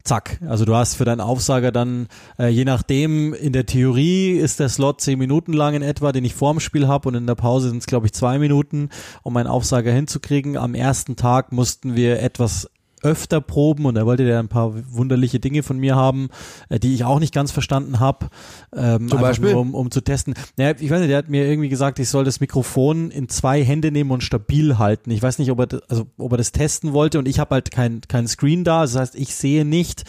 [0.04, 0.38] zack.
[0.46, 2.08] Also du hast für deinen Aufsager dann,
[2.38, 6.24] äh, je nachdem, in der Theorie ist der Slot zehn Minuten lang in etwa, den
[6.24, 8.90] ich vorm Spiel habe und in der Pause sind es, glaube ich, zwei Minuten,
[9.22, 10.56] um meinen Aufsager hinzukriegen.
[10.56, 12.70] Am ersten Tag mussten wir etwas
[13.04, 16.28] öfter proben und er wollte ja ein paar wunderliche Dinge von mir haben,
[16.68, 18.28] äh, die ich auch nicht ganz verstanden habe.
[18.74, 19.52] Ähm, Zum Beispiel?
[19.52, 20.34] Nur, um, um zu testen.
[20.56, 23.62] Naja, ich weiß nicht, der hat mir irgendwie gesagt, ich soll das Mikrofon in zwei
[23.62, 25.10] Hände nehmen und stabil halten.
[25.10, 27.54] Ich weiß nicht, ob er, das, also, ob er das testen wollte und ich habe
[27.54, 28.82] halt kein, kein Screen da.
[28.82, 30.04] Das heißt, ich sehe nicht,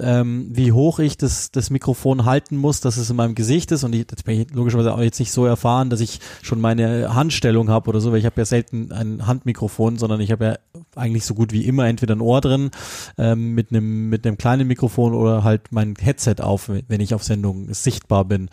[0.00, 3.84] ähm, wie hoch ich das, das Mikrofon halten muss, dass es in meinem Gesicht ist
[3.84, 7.14] und ich, das bin ich logischerweise auch jetzt nicht so erfahren, dass ich schon meine
[7.14, 10.56] Handstellung habe oder so, weil ich habe ja selten ein Handmikrofon, sondern ich habe ja
[10.96, 12.70] eigentlich so gut wie immer entweder ein Ohr drin
[13.18, 17.22] ähm, mit einem mit einem kleinen Mikrofon oder halt mein Headset auf, wenn ich auf
[17.22, 18.48] Sendung sichtbar bin.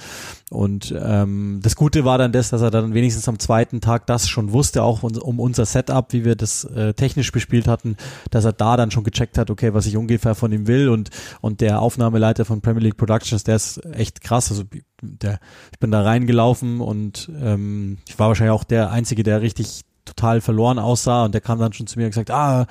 [0.49, 4.27] Und ähm, das Gute war dann das, dass er dann wenigstens am zweiten Tag das
[4.27, 7.95] schon wusste, auch um unser Setup, wie wir das äh, technisch bespielt hatten,
[8.30, 11.10] dass er da dann schon gecheckt hat, okay, was ich ungefähr von ihm will und
[11.39, 14.52] und der Aufnahmeleiter von Premier League Productions, der ist echt krass.
[14.52, 14.63] Also
[15.02, 15.39] der,
[15.72, 20.41] ich bin da reingelaufen und ähm, ich war wahrscheinlich auch der Einzige, der richtig total
[20.41, 22.65] verloren aussah und der kam dann schon zu mir und gesagt, ah,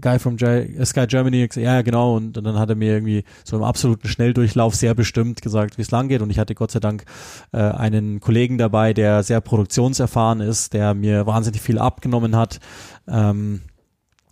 [0.00, 3.24] Guy from J Sky Germany, gesagt, ja genau und, und, dann hat er mir irgendwie
[3.44, 6.70] so im absoluten Schnelldurchlauf sehr bestimmt gesagt, wie es lang geht und ich hatte Gott
[6.70, 7.04] sei Dank
[7.52, 12.60] äh, einen Kollegen dabei, der sehr produktionserfahren ist, der mir wahnsinnig viel abgenommen hat.
[13.08, 13.62] Ähm,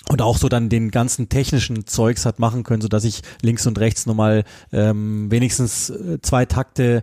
[0.08, 3.66] und auch so dann den ganzen technischen Zeugs hat machen können, so dass ich links
[3.66, 7.02] und rechts nochmal ähm, wenigstens äh, zwei Takte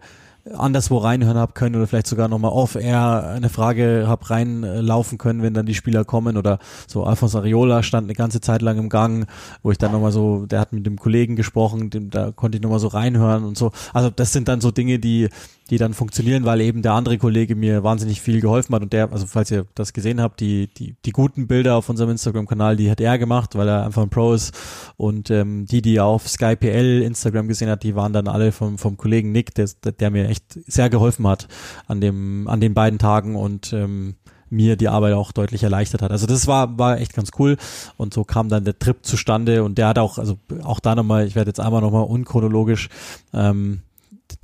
[0.53, 5.53] anderswo reinhören habe können oder vielleicht sogar nochmal off-air eine Frage habe reinlaufen können, wenn
[5.53, 9.27] dann die Spieler kommen oder so Alphonse Ariola stand eine ganze Zeit lang im Gang,
[9.61, 12.63] wo ich dann nochmal so, der hat mit dem Kollegen gesprochen, dem, da konnte ich
[12.63, 13.71] nochmal so reinhören und so.
[13.93, 15.29] Also das sind dann so Dinge, die
[15.71, 19.11] die dann funktionieren, weil eben der andere Kollege mir wahnsinnig viel geholfen hat und der,
[19.11, 22.91] also falls ihr das gesehen habt, die, die, die guten Bilder auf unserem Instagram-Kanal, die
[22.91, 24.53] hat er gemacht, weil er einfach ein Pro ist
[24.97, 28.77] und ähm, die, die er auf SkyPL Instagram gesehen hat, die waren dann alle vom,
[28.77, 31.47] vom Kollegen Nick, der, der mir echt sehr geholfen hat
[31.87, 34.15] an dem, an den beiden Tagen und ähm,
[34.49, 36.11] mir die Arbeit auch deutlich erleichtert hat.
[36.11, 37.57] Also das war, war echt ganz cool.
[37.97, 41.25] Und so kam dann der Trip zustande und der hat auch, also auch da nochmal,
[41.25, 42.89] ich werde jetzt einmal nochmal unchronologisch,
[43.33, 43.81] ähm,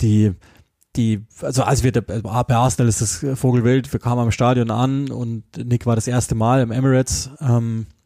[0.00, 0.34] die
[0.96, 5.44] die, also als wir bei Arsenal ist das Vogelwild, wir kamen am Stadion an und
[5.56, 7.30] Nick war das erste Mal im Emirates.
[7.40, 7.97] Ähm, äh,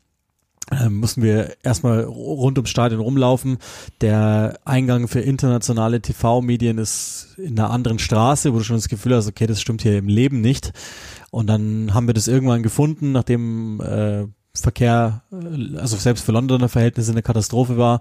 [0.88, 3.58] mussten wir erstmal rund ums Stadion rumlaufen.
[4.00, 9.14] Der Eingang für internationale TV-Medien ist in einer anderen Straße, wo du schon das Gefühl
[9.14, 10.72] hast, okay, das stimmt hier im Leben nicht.
[11.30, 16.68] Und dann haben wir das irgendwann gefunden, nachdem äh, Verkehr, äh, also selbst für Londoner
[16.68, 18.00] Verhältnisse eine Katastrophe war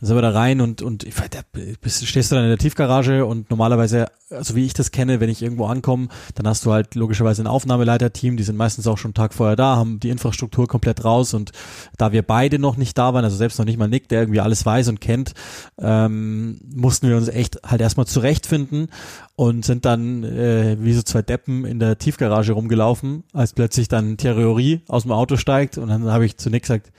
[0.00, 1.40] dann sind wir da rein und, und ich, da
[1.80, 5.30] bist, stehst du dann in der Tiefgarage und normalerweise, also wie ich das kenne, wenn
[5.30, 9.10] ich irgendwo ankomme, dann hast du halt logischerweise ein Aufnahmeleiterteam, die sind meistens auch schon
[9.10, 11.52] einen Tag vorher da, haben die Infrastruktur komplett raus und
[11.96, 14.40] da wir beide noch nicht da waren, also selbst noch nicht mal Nick, der irgendwie
[14.40, 15.32] alles weiß und kennt,
[15.78, 18.88] ähm, mussten wir uns echt halt erstmal zurechtfinden
[19.36, 24.16] und sind dann äh, wie so zwei Deppen in der Tiefgarage rumgelaufen, als plötzlich dann
[24.16, 26.90] Theorie aus dem Auto steigt und dann habe ich zu Nick gesagt,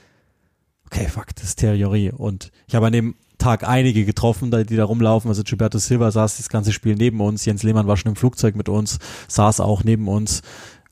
[0.85, 2.11] okay, fuck, das ist Theorie.
[2.11, 5.29] Und ich habe an dem Tag einige getroffen, die da rumlaufen.
[5.29, 7.45] Also Gilberto Silva saß das ganze Spiel neben uns.
[7.45, 10.41] Jens Lehmann war schon im Flugzeug mit uns, saß auch neben uns.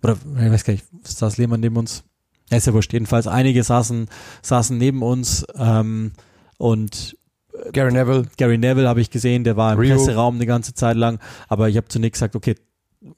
[0.04, 2.04] Oder, ich weiß gar nicht, saß Lehmann neben uns?
[2.50, 2.92] Ja, ist ja wurscht.
[2.92, 4.08] Jedenfalls einige saßen,
[4.42, 6.12] saßen neben uns, ähm,
[6.58, 7.18] und
[7.72, 8.26] Gary Neville.
[8.38, 9.96] Gary Neville habe ich gesehen, der war im Rio.
[9.96, 12.56] Presseraum eine ganze Zeit lang, aber ich habe zunächst gesagt, okay,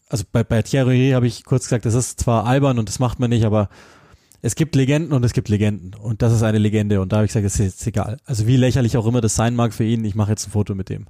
[0.10, 3.20] also bei, bei Thierry habe ich kurz gesagt, das ist zwar albern und das macht
[3.20, 3.70] man nicht, aber
[4.46, 5.96] es gibt Legenden und es gibt Legenden.
[5.96, 7.02] Und das ist eine Legende.
[7.02, 8.18] Und da habe ich gesagt, das ist jetzt egal.
[8.26, 10.76] Also wie lächerlich auch immer das sein mag für ihn, ich mache jetzt ein Foto
[10.76, 11.08] mit dem.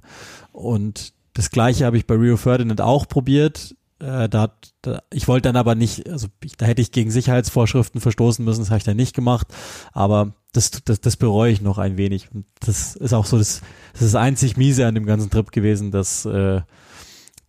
[0.52, 3.76] Und das gleiche habe ich bei Rio Ferdinand auch probiert.
[3.98, 8.42] Äh, da, da ich wollte dann aber nicht, also da hätte ich gegen Sicherheitsvorschriften verstoßen
[8.42, 9.48] müssen, das habe ich dann nicht gemacht.
[9.92, 12.30] Aber das, das, das bereue ich noch ein wenig.
[12.32, 13.60] Und das ist auch so das,
[13.92, 16.62] das ist das einzig miese an dem ganzen Trip gewesen, dass äh,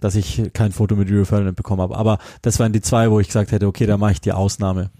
[0.01, 1.97] dass ich kein Foto mit Rio Ferdinand bekommen habe.
[1.97, 4.91] Aber das waren die zwei, wo ich gesagt hätte, okay, da mache ich die Ausnahme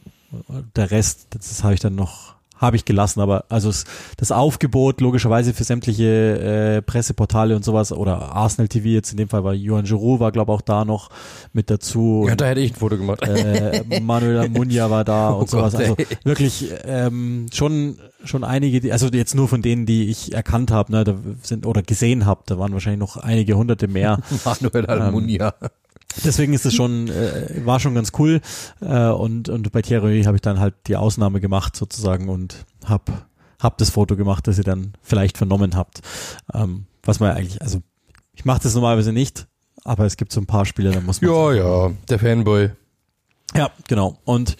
[0.75, 3.71] der Rest, das habe ich dann noch, habe ich gelassen, aber also
[4.17, 9.29] das Aufgebot logischerweise für sämtliche äh, Presseportale und sowas oder Arsenal TV jetzt in dem
[9.29, 11.09] Fall war Johan Giroud war glaube auch da noch
[11.53, 12.25] mit dazu.
[12.27, 13.21] Ja, da hätte ich ein Foto gemacht.
[13.21, 15.73] Äh, Manuel Almunia war da oh und sowas.
[15.73, 20.33] Gott, also wirklich ähm, schon schon einige, die, also jetzt nur von denen, die ich
[20.33, 24.19] erkannt habe, ne, da sind oder gesehen habe, da waren wahrscheinlich noch einige hunderte mehr.
[24.45, 25.53] Manuel Almunia.
[25.61, 25.69] Ähm,
[26.23, 28.41] Deswegen ist es schon, äh, war schon ganz cool.
[28.81, 33.27] Äh, und, und bei Thierry habe ich dann halt die Ausnahme gemacht sozusagen und hab,
[33.59, 36.01] hab das Foto gemacht, das ihr dann vielleicht vernommen habt.
[36.53, 37.81] Ähm, was man eigentlich, also
[38.33, 39.47] ich mache das normalerweise nicht,
[39.83, 41.31] aber es gibt so ein paar Spiele, da muss man.
[41.31, 42.71] Ja, ja, der Fanboy.
[43.55, 44.19] Ja, genau.
[44.25, 44.57] Und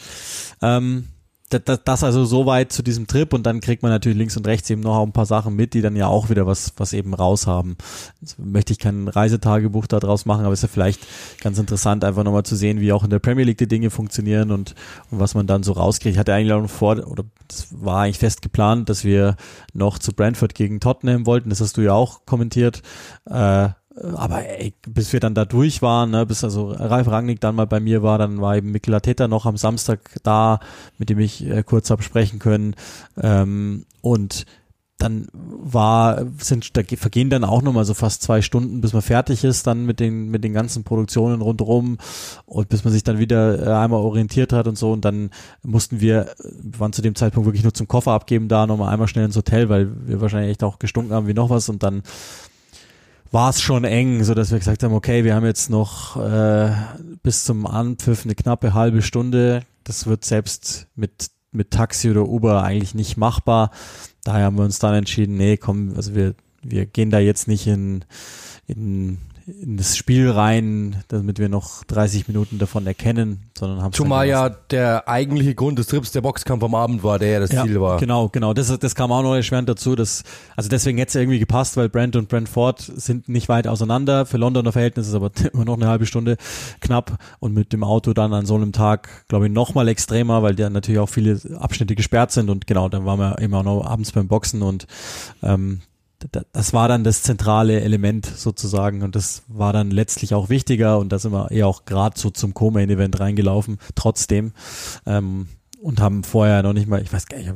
[0.62, 1.08] ähm,
[1.50, 4.82] das, also soweit zu diesem Trip und dann kriegt man natürlich links und rechts eben
[4.82, 7.78] noch ein paar Sachen mit, die dann ja auch wieder was, was eben raus haben.
[8.20, 11.08] Jetzt möchte ich kein Reisetagebuch daraus machen, aber es ist ja vielleicht
[11.42, 14.52] ganz interessant, einfach nochmal zu sehen, wie auch in der Premier League die Dinge funktionieren
[14.52, 14.76] und,
[15.10, 16.16] und was man dann so rauskriegt.
[16.16, 19.38] Ich hatte eigentlich auch vor, oder das war eigentlich fest geplant, dass wir
[19.74, 21.50] noch zu Brentford gegen Tottenham wollten.
[21.50, 22.82] Das hast du ja auch kommentiert.
[23.26, 23.70] Äh,
[24.16, 27.68] aber ey, bis wir dann da durch waren, ne, bis also Ralf Rangnick dann mal
[27.68, 30.60] bei mir war, dann war eben Mikel Arteta noch am Samstag da,
[30.98, 32.76] mit dem ich äh, kurz hab sprechen können.
[33.22, 34.46] Ähm, und
[34.98, 39.44] dann war, sind, da vergehen dann auch nochmal so fast zwei Stunden, bis man fertig
[39.44, 41.98] ist, dann mit den, mit den ganzen Produktionen rundherum
[42.46, 45.30] und bis man sich dann wieder äh, einmal orientiert hat und so und dann
[45.62, 49.26] mussten wir, waren zu dem Zeitpunkt wirklich nur zum Koffer abgeben da, nochmal einmal schnell
[49.26, 52.02] ins Hotel, weil wir wahrscheinlich echt auch gestunken haben wie noch was und dann
[53.32, 56.72] war es schon eng, so dass wir gesagt haben, okay, wir haben jetzt noch äh,
[57.24, 59.64] bis zum Anpfiff eine knappe halbe Stunde.
[59.84, 63.72] Das wird selbst mit mit Taxi oder Uber eigentlich nicht machbar.
[64.24, 67.68] Daher haben wir uns dann entschieden, nee, komm, also wir wir gehen da jetzt nicht
[67.68, 68.04] in
[68.68, 74.28] in in das Spiel rein, damit wir noch 30 Minuten davon erkennen, sondern haben Zumal
[74.28, 77.64] ja der eigentliche Grund des Trips der Boxkampf am Abend war, der ja das ja,
[77.64, 77.98] Ziel war.
[77.98, 78.54] Genau, genau.
[78.54, 79.96] Das, das kam auch noch erschwerend dazu.
[79.96, 80.24] Dass,
[80.58, 84.26] also deswegen hätte es irgendwie gepasst, weil Brent und Brentford sind nicht weit auseinander.
[84.26, 86.36] Für Londoner Verhältnisse ist aber immer noch eine halbe Stunde
[86.82, 90.44] knapp und mit dem Auto dann an so einem Tag, glaube ich, noch mal extremer,
[90.44, 93.64] weil da natürlich auch viele Abschnitte gesperrt sind und genau, dann waren wir eben auch
[93.64, 94.88] noch abends beim Boxen und
[95.42, 95.82] ähm,
[96.52, 101.10] das war dann das zentrale Element sozusagen und das war dann letztlich auch wichtiger und
[101.10, 104.54] da sind wir eher auch gerade so zum Co-Main-Event reingelaufen, trotzdem
[105.06, 105.48] ähm,
[105.80, 107.54] und haben vorher noch nicht mal, ich weiß gar nicht,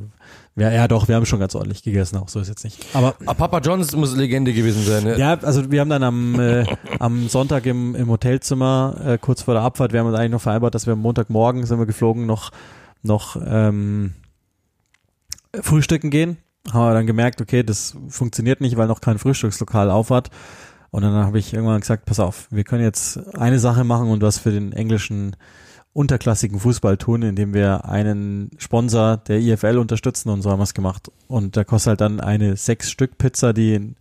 [0.55, 2.85] ja, ja doch, wir haben schon ganz ordentlich gegessen, auch so ist jetzt nicht.
[2.93, 5.03] Aber, Aber Papa Johns muss Legende gewesen sein.
[5.05, 5.17] Ne?
[5.17, 6.65] Ja, also wir haben dann am, äh,
[6.99, 10.41] am Sonntag im, im Hotelzimmer, äh, kurz vor der Abfahrt, wir haben uns eigentlich noch
[10.41, 12.51] vereinbart, dass wir am Montagmorgen sind wir geflogen, noch,
[13.01, 14.13] noch ähm,
[15.61, 16.37] frühstücken gehen
[16.71, 20.29] haben wir dann gemerkt, okay, das funktioniert nicht, weil noch kein Frühstückslokal auf hat.
[20.91, 24.21] Und dann habe ich irgendwann gesagt, pass auf, wir können jetzt eine Sache machen und
[24.21, 25.35] was für den englischen
[25.93, 30.73] unterklassigen Fußball tun, indem wir einen Sponsor der IFL unterstützen und so haben wir es
[30.73, 31.11] gemacht.
[31.27, 33.95] Und da kostet halt dann eine sechs Stück Pizza, die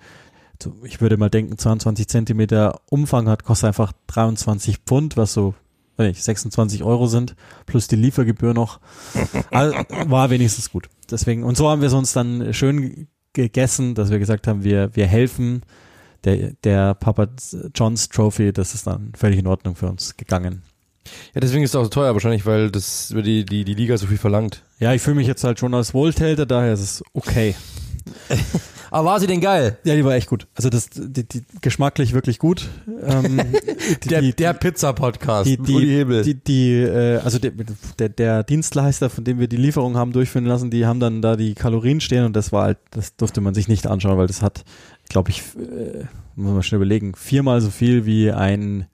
[0.84, 5.54] ich würde mal denken 22 Zentimeter Umfang hat, kostet einfach 23 Pfund, was so
[6.06, 7.34] nicht, 26 Euro sind,
[7.66, 8.80] plus die Liefergebühr noch.
[9.50, 10.88] Also, war wenigstens gut.
[11.10, 14.94] Deswegen, und so haben wir es uns dann schön gegessen, dass wir gesagt haben, wir,
[14.94, 15.62] wir helfen
[16.24, 17.28] der, der Papa
[17.74, 20.62] John's Trophy, das ist dann völlig in Ordnung für uns gegangen.
[21.34, 24.06] Ja, deswegen ist es auch so teuer wahrscheinlich, weil das die, die, die Liga so
[24.06, 24.62] viel verlangt.
[24.78, 27.54] Ja, ich fühle mich jetzt halt schon als Wohltäter, daher ist es okay.
[28.90, 29.78] Aber war sie denn geil?
[29.84, 30.46] Ja, die war echt gut.
[30.54, 32.68] Also das, die, die geschmacklich wirklich gut.
[33.02, 33.40] Ähm,
[34.04, 35.48] die, der, der Pizza-Podcast.
[35.48, 36.22] Die, die, Hebel.
[36.22, 37.52] die, die, äh, also der,
[37.98, 41.36] der, der Dienstleister, von dem wir die Lieferung haben durchführen lassen, die haben dann da
[41.36, 44.42] die Kalorien stehen und das war halt, das durfte man sich nicht anschauen, weil das
[44.42, 44.64] hat,
[45.08, 48.86] glaube ich, äh, muss man schnell überlegen, viermal so viel wie ein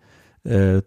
[0.46, 0.82] äh,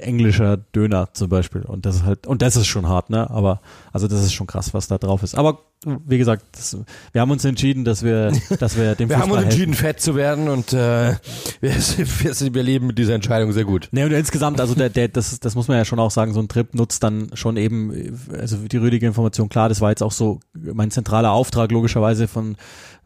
[0.00, 1.62] englischer Döner zum Beispiel.
[1.62, 3.28] Und das ist halt, und das ist schon hart, ne?
[3.30, 3.60] Aber
[3.92, 5.34] also das ist schon krass, was da drauf ist.
[5.34, 6.76] Aber wie gesagt, das,
[7.12, 10.14] wir haben uns entschieden, dass wir, dass wir dem Wir haben uns entschieden, fett zu
[10.14, 11.14] werden und äh,
[11.60, 13.88] wir, wir, wir leben mit dieser Entscheidung sehr gut.
[13.92, 16.40] Ne, und insgesamt, also der, der, das, das muss man ja schon auch sagen, so
[16.40, 20.12] ein Trip nutzt dann schon eben, also die rüdige Information, klar, das war jetzt auch
[20.12, 22.56] so mein zentraler Auftrag logischerweise von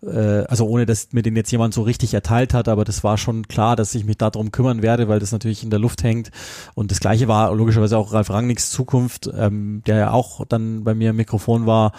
[0.06, 3.18] äh, also ohne dass mir den jetzt jemand so richtig erteilt hat, aber das war
[3.18, 6.30] schon klar, dass ich mich darum kümmern werde, weil das natürlich in der Luft hängt.
[6.74, 10.94] Und das gleiche war logischerweise auch Ralf Rangnicks Zukunft, ähm, der ja auch dann bei
[10.94, 11.92] mir im Mikrofon war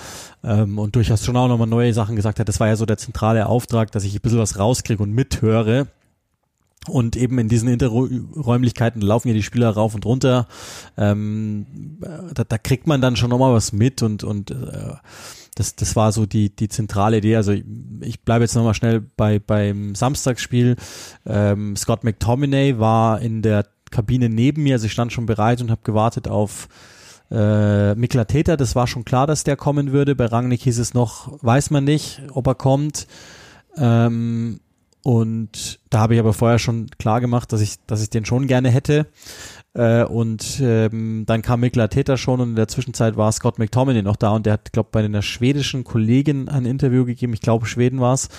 [0.44, 2.50] ähm, und durchaus schon auch nochmal neue Sachen gesagt hat.
[2.50, 5.88] Das war ja so der zentrale Auftrag, dass ich ein bisschen was rauskriege und mithöre.
[6.88, 10.48] Und eben in diesen Interräumlichkeiten laufen ja die Spieler rauf und runter.
[10.98, 11.66] Ähm,
[12.34, 14.94] da, da kriegt man dann schon nochmal was mit und, und äh,
[15.56, 17.38] das, das war so die, die zentrale Idee.
[17.38, 17.64] Also ich,
[18.02, 20.76] ich bleibe jetzt nochmal schnell bei, beim Samstagsspiel.
[21.26, 25.72] Ähm, Scott McTominay war in der Kabine neben mir, also ich stand schon bereit und
[25.72, 26.68] habe gewartet auf
[27.32, 28.58] äh, Mikla Täter.
[28.58, 30.16] Das war schon klar, dass der kommen würde.
[30.16, 33.08] Bei Rangnick hieß es noch, weiß man nicht, ob er kommt.
[33.78, 34.60] Ähm,
[35.04, 38.48] und da habe ich aber vorher schon klar gemacht, dass ich, dass ich den schon
[38.48, 39.08] gerne hätte.
[39.74, 44.02] Äh, und ähm, dann kam Mikla Täter schon und in der Zwischenzeit war Scott McTominay
[44.02, 47.34] noch da und der hat, glaube bei einer schwedischen Kollegin ein Interview gegeben.
[47.34, 48.30] Ich glaube, Schweden war's.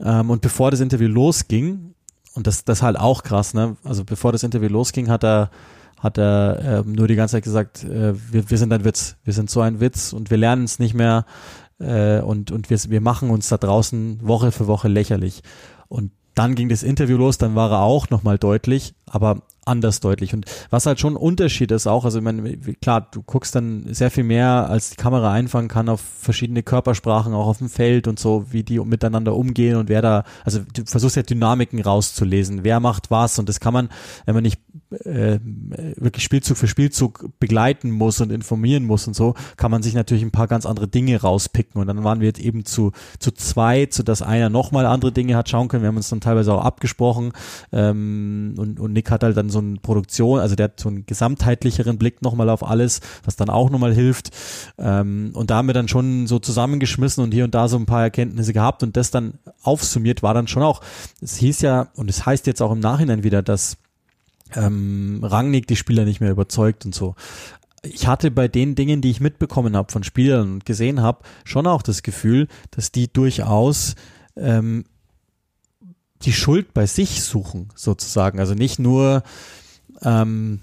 [0.00, 1.94] Ähm, und bevor das Interview losging,
[2.34, 3.76] und das, das halt auch krass, ne?
[3.84, 5.50] Also bevor das Interview losging, hat er
[6.04, 9.32] hat er ähm, nur die ganze Zeit gesagt, äh, wir, wir sind ein Witz, wir
[9.32, 11.24] sind so ein Witz und wir lernen es nicht mehr
[11.80, 15.42] äh, und, und wir, wir machen uns da draußen Woche für Woche lächerlich.
[15.88, 20.34] Und dann ging das Interview los, dann war er auch nochmal deutlich, aber anders deutlich.
[20.34, 23.86] Und was halt schon ein Unterschied ist auch, also ich meine, klar, du guckst dann
[23.94, 28.06] sehr viel mehr, als die Kamera einfangen kann, auf verschiedene Körpersprachen, auch auf dem Feld
[28.08, 32.64] und so, wie die miteinander umgehen und wer da, also du versuchst ja Dynamiken rauszulesen,
[32.64, 33.38] wer macht was?
[33.38, 33.88] Und das kann man,
[34.26, 34.60] wenn man nicht
[35.04, 35.38] äh,
[35.96, 40.24] wirklich Spielzug für Spielzug begleiten muss und informieren muss und so, kann man sich natürlich
[40.24, 41.80] ein paar ganz andere Dinge rauspicken.
[41.80, 45.48] Und dann waren wir jetzt eben zu, zu zweit, so einer nochmal andere Dinge hat
[45.48, 47.32] schauen können, wir haben uns dann teilweise auch abgesprochen
[47.72, 51.04] ähm, und, und Nick hat halt dann so eine Produktion, also der hat so einen
[51.04, 54.30] gesamtheitlicheren Blick nochmal auf alles, was dann auch nochmal hilft.
[54.78, 57.86] Ähm, und da haben wir dann schon so zusammengeschmissen und hier und da so ein
[57.86, 60.80] paar Erkenntnisse gehabt und das dann aufsummiert war dann schon auch.
[61.20, 63.76] Es hieß ja, und es heißt jetzt auch im Nachhinein wieder, dass
[64.56, 67.14] ähm, Rangnick die Spieler nicht mehr überzeugt und so
[67.86, 71.66] ich hatte bei den Dingen, die ich mitbekommen habe von Spielern und gesehen habe, schon
[71.66, 73.94] auch das Gefühl, dass die durchaus
[74.36, 74.86] ähm,
[76.22, 78.38] die Schuld bei sich suchen, sozusagen.
[78.38, 79.22] Also nicht nur
[80.02, 80.60] ähm,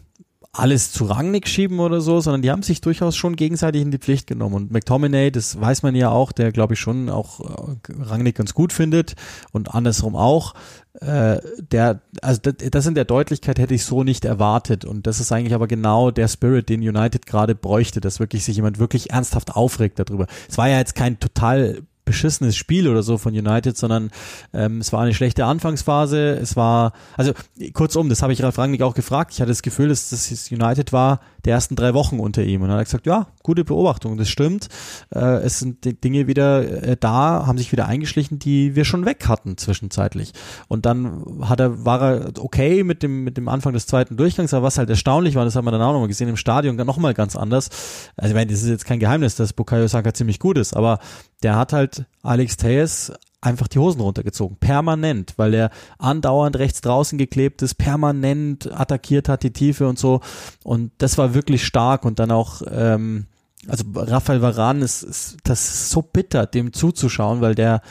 [0.54, 4.00] alles zu Rangnick schieben oder so, sondern die haben sich durchaus schon gegenseitig in die
[4.00, 4.56] Pflicht genommen.
[4.56, 8.54] Und McTominay, das weiß man ja auch, der glaube ich schon auch äh, Rangnick ganz
[8.54, 9.16] gut findet
[9.54, 10.54] und andersrum auch.
[11.00, 14.84] Äh, der, also das, das in der Deutlichkeit hätte ich so nicht erwartet.
[14.84, 18.58] Und das ist eigentlich aber genau der Spirit, den United gerade bräuchte, dass wirklich sich
[18.58, 20.28] jemand wirklich ernsthaft aufregt darüber.
[20.50, 24.12] Es war ja jetzt kein total beschissenes Spiel oder so von United, sondern
[24.54, 26.32] ähm, es war eine schlechte Anfangsphase.
[26.42, 27.34] Es war, also
[27.74, 29.32] kurzum, das habe ich Ralf Rangnick auch gefragt.
[29.34, 32.62] Ich hatte das Gefühl, dass das United war der ersten drei Wochen unter ihm.
[32.62, 34.70] Und dann hat er gesagt, ja, gute Beobachtung, das stimmt.
[35.14, 39.28] Äh, es sind Dinge wieder äh, da, haben sich wieder eingeschlichen, die wir schon weg
[39.28, 40.34] hatten zwischenzeitlich.
[40.68, 44.54] Und dann hat er, war er okay mit dem, mit dem Anfang des zweiten Durchgangs,
[44.54, 46.88] aber was halt erstaunlich war, das haben wir dann auch nochmal gesehen im Stadion, dann
[46.88, 47.70] nochmal ganz anders.
[48.16, 51.00] Also ich meine, das ist jetzt kein Geheimnis, dass Bukayo Saka ziemlich gut ist, aber
[51.44, 54.58] der hat halt Alex Tejes einfach die Hosen runtergezogen.
[54.58, 60.22] Permanent, weil er andauernd rechts draußen geklebt ist, permanent attackiert hat die Tiefe und so.
[60.64, 63.26] Und das war wirklich stark und dann auch, ähm,
[63.68, 67.82] also Rafael Varan ist, ist das ist so bitter, dem zuzuschauen, weil der,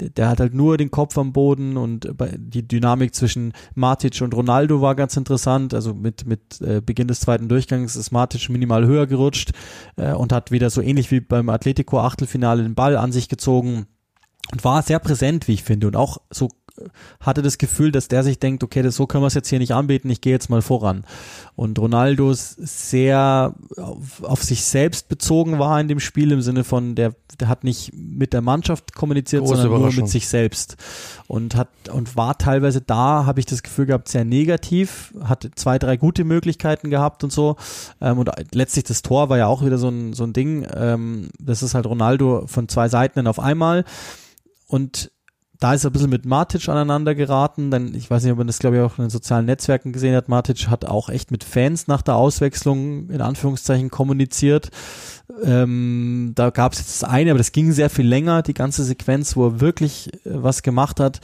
[0.00, 4.34] der, der hat halt nur den Kopf am Boden und die Dynamik zwischen Matic und
[4.34, 5.72] Ronaldo war ganz interessant.
[5.72, 9.52] Also mit, mit äh, Beginn des zweiten Durchgangs ist Matic minimal höher gerutscht
[9.96, 13.86] äh, und hat wieder so ähnlich wie beim Atletico Achtelfinale den Ball an sich gezogen
[14.52, 16.88] und war sehr präsent, wie ich finde, und auch so äh,
[17.20, 19.58] hatte das Gefühl, dass der sich denkt, okay, das, so können wir es jetzt hier
[19.58, 21.04] nicht anbeten, ich gehe jetzt mal voran.
[21.56, 26.94] Und Ronaldo sehr auf, auf, sich selbst bezogen war in dem Spiel im Sinne von,
[26.94, 30.76] der, der hat nicht mit der Mannschaft kommuniziert, Große sondern nur mit sich selbst.
[31.26, 35.78] Und hat, und war teilweise da, habe ich das Gefühl gehabt, sehr negativ, hatte zwei,
[35.78, 37.56] drei gute Möglichkeiten gehabt und so.
[38.00, 41.30] Ähm, und letztlich das Tor war ja auch wieder so ein, so ein Ding, ähm,
[41.40, 43.84] das ist halt Ronaldo von zwei Seiten auf einmal
[44.66, 45.10] und
[45.58, 48.46] da ist er ein bisschen mit Matic aneinander geraten, denn ich weiß nicht, ob man
[48.46, 50.28] das glaube ich auch in den sozialen Netzwerken gesehen hat.
[50.28, 54.70] Matic hat auch echt mit Fans nach der Auswechslung in Anführungszeichen kommuniziert.
[55.42, 58.84] Ähm, da gab es jetzt das eine, aber das ging sehr viel länger, die ganze
[58.84, 61.20] Sequenz, wo er wirklich äh, was gemacht hat.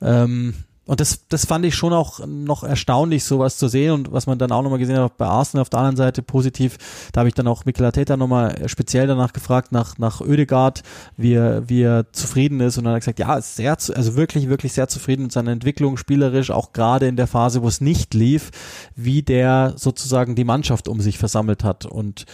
[0.00, 0.54] Ähm,
[0.86, 4.38] und das, das fand ich schon auch noch erstaunlich, sowas zu sehen und was man
[4.38, 6.76] dann auch nochmal gesehen hat bei Arsenal auf der anderen Seite positiv.
[7.12, 10.82] Da habe ich dann auch Mikel Arteta nochmal speziell danach gefragt, nach, nach Oedegaard,
[11.16, 14.48] wie er, wie er zufrieden ist und dann hat er gesagt, ja, sehr, also wirklich,
[14.48, 18.12] wirklich sehr zufrieden mit seiner Entwicklung spielerisch, auch gerade in der Phase, wo es nicht
[18.12, 18.50] lief,
[18.94, 22.26] wie der sozusagen die Mannschaft um sich versammelt hat und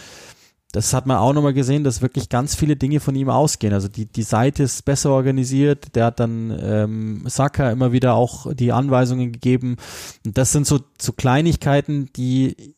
[0.71, 3.73] das hat man auch nochmal gesehen, dass wirklich ganz viele Dinge von ihm ausgehen.
[3.73, 8.53] Also die, die Seite ist besser organisiert, der hat dann ähm, Saka immer wieder auch
[8.53, 9.77] die Anweisungen gegeben.
[10.25, 12.75] Und das sind so, so Kleinigkeiten, die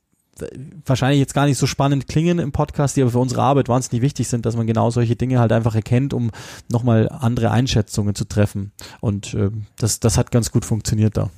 [0.86, 4.02] wahrscheinlich jetzt gar nicht so spannend klingen im Podcast, die aber für unsere Arbeit wahnsinnig
[4.02, 6.32] wichtig sind, dass man genau solche Dinge halt einfach erkennt, um
[6.70, 8.72] nochmal andere Einschätzungen zu treffen.
[9.00, 11.30] Und äh, das, das hat ganz gut funktioniert da.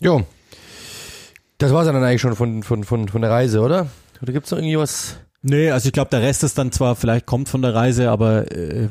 [0.00, 0.24] Jo.
[1.58, 3.88] Das war es dann eigentlich schon von, von, von, von der Reise, oder?
[4.22, 5.16] Oder gibt es noch irgendwie was?
[5.42, 8.50] Nee, also ich glaube, der Rest ist dann zwar vielleicht kommt von der Reise, aber
[8.50, 8.88] äh,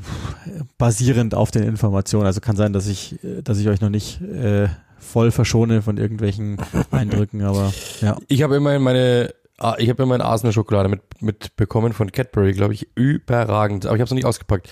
[0.78, 2.26] basierend auf den Informationen.
[2.26, 5.98] Also kann sein, dass ich, äh, dass ich euch noch nicht äh, voll verschone von
[5.98, 6.58] irgendwelchen
[6.92, 8.18] Eindrücken, aber ja.
[8.28, 12.76] Ich habe immerhin meine Ah, ich habe immer eine Arsenal-Schokolade mit, mitbekommen von Cadbury, glaube
[12.76, 13.88] ich, überragend.
[13.88, 14.70] Aber ich habe es noch nicht ausgepackt.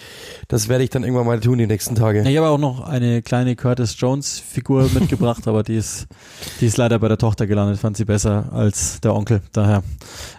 [0.48, 2.22] Das werde ich dann irgendwann mal tun die nächsten Tage.
[2.22, 6.06] Ja, ich habe auch noch eine kleine Curtis Jones-Figur mitgebracht, aber die ist,
[6.62, 7.80] die ist leider bei der Tochter gelandet.
[7.80, 9.42] Fand sie besser als der Onkel.
[9.54, 9.82] Daher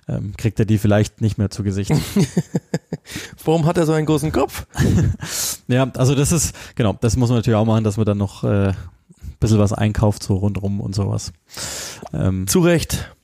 [0.09, 1.91] ähm, kriegt er die vielleicht nicht mehr zu Gesicht.
[3.45, 4.69] Warum hat er so einen großen Kopf?
[5.67, 8.45] ja, also das ist, genau, das muss man natürlich auch machen, dass man dann noch
[8.45, 8.77] äh, ein
[9.41, 11.33] bisschen was einkauft, so rundrum und sowas.
[12.13, 13.16] Ähm, Zu Recht.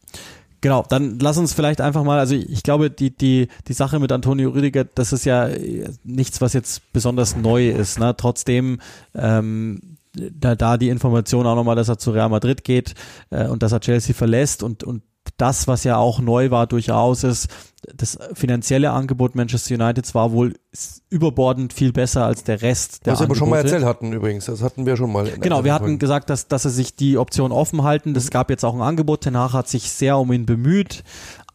[0.63, 4.13] Genau, dann lass uns vielleicht einfach mal, also ich glaube, die, die, die Sache mit
[4.13, 5.49] Antonio Rüdiger, das ist ja
[6.05, 7.99] nichts, was jetzt besonders neu ist.
[7.99, 8.15] Ne?
[8.17, 8.79] Trotzdem
[9.13, 12.95] ähm, da, da die Information auch nochmal, dass er zu Real Madrid geht
[13.31, 15.03] äh, und dass er Chelsea verlässt und, und
[15.37, 17.49] das, was ja auch neu war, durchaus ist,
[17.97, 20.55] das finanzielle Angebot Manchester United war wohl
[21.11, 24.45] überbordend viel besser als der Rest der Was wir aber schon mal erzählt hatten übrigens,
[24.47, 25.29] das hatten wir schon mal.
[25.41, 25.99] Genau, wir hatten Folgen.
[25.99, 28.15] gesagt, dass, dass sie sich die Option offen halten.
[28.15, 28.31] Das mhm.
[28.31, 29.23] gab jetzt auch ein Angebot.
[29.23, 31.03] Tenach hat sich sehr um ihn bemüht,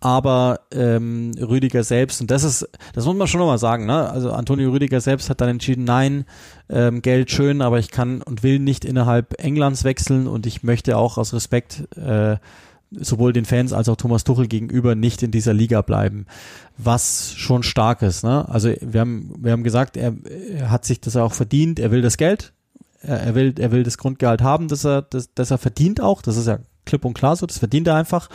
[0.01, 4.09] aber ähm, Rüdiger selbst, und das ist, das muss man schon nochmal sagen, ne?
[4.09, 6.25] Also Antonio Rüdiger selbst hat dann entschieden, nein,
[6.69, 10.97] ähm, Geld schön, aber ich kann und will nicht innerhalb Englands wechseln und ich möchte
[10.97, 12.35] auch aus Respekt äh,
[12.91, 16.25] sowohl den Fans als auch Thomas Tuchel gegenüber nicht in dieser Liga bleiben,
[16.77, 18.23] was schon stark ist.
[18.23, 18.47] Ne?
[18.47, 20.13] Also wir haben, wir haben gesagt, er,
[20.53, 22.53] er hat sich das auch verdient, er will das Geld,
[23.01, 26.21] er, er, will, er will das Grundgehalt haben, dass er, das, dass er verdient auch,
[26.21, 28.29] das ist ja klipp und klar so, das verdient er einfach.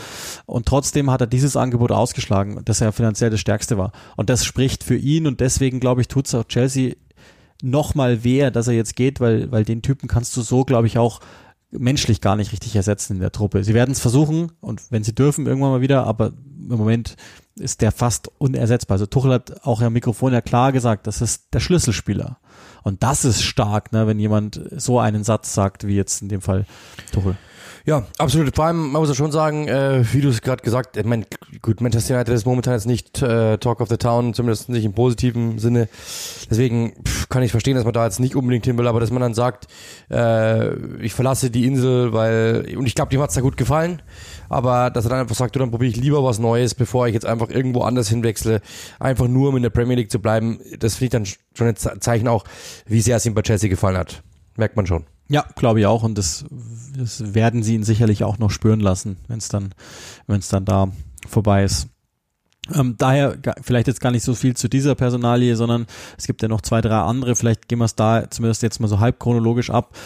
[0.47, 3.93] Und trotzdem hat er dieses Angebot ausgeschlagen, dass er finanziell das Stärkste war.
[4.17, 6.95] Und das spricht für ihn und deswegen, glaube ich, tut es auch Chelsea
[7.63, 10.99] nochmal weh, dass er jetzt geht, weil, weil den Typen kannst du so, glaube ich,
[10.99, 11.21] auch
[11.73, 13.65] menschlich gar nicht richtig ersetzen in der Truppe.
[13.65, 17.17] Sie werden es versuchen und wenn sie dürfen, irgendwann mal wieder, aber im Moment
[17.57, 18.97] ist der fast unersetzbar.
[18.97, 22.39] Also Tuchel hat auch im Mikrofon ja klar gesagt, das ist der Schlüsselspieler.
[22.83, 26.41] Und das ist stark, ne, wenn jemand so einen Satz sagt, wie jetzt in dem
[26.41, 26.67] Fall
[27.13, 27.37] Tuchel.
[27.85, 28.55] Ja, absolut.
[28.55, 31.25] Vor allem, man muss ja schon sagen, äh, wie du es gerade gesagt, ich meine,
[31.63, 34.93] gut, Manchester United ist momentan jetzt nicht äh, Talk of the Town, zumindest nicht im
[34.93, 35.89] positiven Sinne.
[36.49, 39.11] Deswegen pff, kann ich verstehen, dass man da jetzt nicht unbedingt hin will, aber dass
[39.11, 39.67] man dann sagt,
[40.11, 44.01] äh, ich verlasse die Insel, weil, und ich glaube, dem hat's da gut gefallen,
[44.49, 47.15] aber dass er dann einfach sagt, du, dann probiere ich lieber was Neues, bevor ich
[47.15, 48.61] jetzt einfach irgendwo anders hinwechsle,
[49.01, 50.61] einfach nur um in der Premier League zu bleiben.
[50.79, 51.27] Das finde ich dann
[51.57, 52.45] schon ein Zeichen auch,
[52.87, 54.23] wie sehr es ihm bei Chelsea gefallen hat.
[54.57, 55.05] Merkt man schon.
[55.33, 56.03] Ja, glaube ich auch.
[56.03, 56.45] Und das,
[56.95, 59.75] das werden sie ihn sicherlich auch noch spüren lassen, wenn es dann,
[60.27, 60.93] wenn es dann da
[61.27, 61.89] vorbei ist.
[62.75, 65.87] Ähm, daher vielleicht jetzt gar nicht so viel zu dieser Personalie, sondern
[66.19, 67.35] es gibt ja noch zwei, drei andere.
[67.35, 69.97] Vielleicht gehen wir es da zumindest jetzt mal so halb chronologisch ab.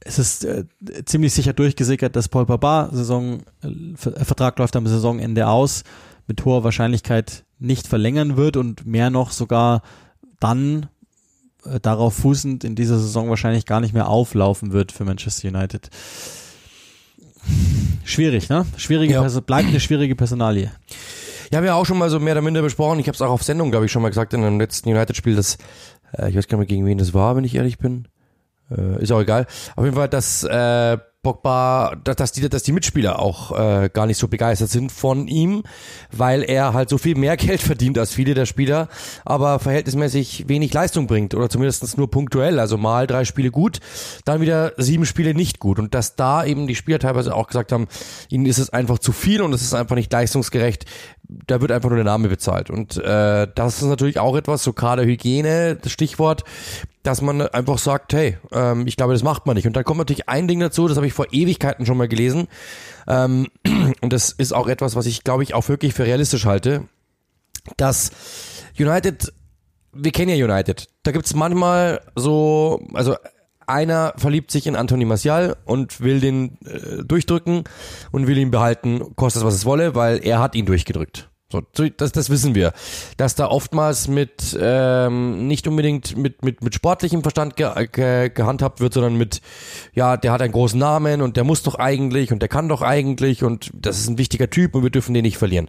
[0.00, 0.64] Es ist äh,
[1.04, 5.84] ziemlich sicher durchgesickert, dass Paul Papa Saison, äh, Vertrag läuft am Saisonende aus,
[6.26, 9.82] mit hoher Wahrscheinlichkeit nicht verlängern wird und mehr noch sogar
[10.40, 10.86] dann äh,
[11.82, 15.90] darauf fußend in dieser Saison wahrscheinlich gar nicht mehr auflaufen wird für Manchester United.
[18.04, 18.66] Schwierig, ne?
[18.76, 19.40] Schwierige ja.
[19.40, 20.70] bleibt eine schwierige Personalie.
[21.50, 22.98] Ja, haben wir auch schon mal so mehr oder minder besprochen.
[22.98, 25.36] Ich habe es auch auf Sendung, glaube ich, schon mal gesagt in einem letzten United-Spiel,
[25.36, 25.58] dass
[26.12, 28.08] äh, ich weiß gar nicht mehr, gegen wen das war, wenn ich ehrlich bin.
[28.70, 29.46] Äh, ist auch egal.
[29.76, 34.18] Auf jeden Fall, dass äh, Pogba, dass die, dass die Mitspieler auch äh, gar nicht
[34.18, 35.64] so begeistert sind von ihm,
[36.12, 38.88] weil er halt so viel mehr Geld verdient als viele der Spieler,
[39.24, 42.60] aber verhältnismäßig wenig Leistung bringt oder zumindest nur punktuell.
[42.60, 43.80] Also mal drei Spiele gut,
[44.24, 45.80] dann wieder sieben Spiele nicht gut.
[45.80, 47.88] Und dass da eben die Spieler teilweise auch gesagt haben,
[48.28, 50.84] ihnen ist es einfach zu viel und es ist einfach nicht leistungsgerecht.
[51.26, 52.70] Da wird einfach nur der Name bezahlt.
[52.70, 56.44] Und äh, das ist natürlich auch etwas, so Kaderhygiene, das Stichwort,
[57.04, 59.66] dass man einfach sagt, hey, ähm, ich glaube, das macht man nicht.
[59.66, 62.48] Und dann kommt natürlich ein Ding dazu, das habe ich vor Ewigkeiten schon mal gelesen.
[63.06, 63.48] Ähm,
[64.00, 66.88] und das ist auch etwas, was ich, glaube ich, auch wirklich für realistisch halte,
[67.76, 68.10] dass
[68.78, 69.32] United,
[69.92, 73.16] wir kennen ja United, da gibt's manchmal so, also
[73.66, 77.64] einer verliebt sich in Anthony Martial und will den äh, durchdrücken
[78.12, 81.28] und will ihn behalten, kostet es was es wolle, weil er hat ihn durchgedrückt.
[81.54, 82.72] So, das, das wissen wir.
[83.16, 88.80] Dass da oftmals mit ähm, nicht unbedingt mit, mit, mit sportlichem Verstand ge, ge, gehandhabt
[88.80, 89.40] wird, sondern mit,
[89.94, 92.82] ja, der hat einen großen Namen und der muss doch eigentlich und der kann doch
[92.82, 95.68] eigentlich und das ist ein wichtiger Typ und wir dürfen den nicht verlieren.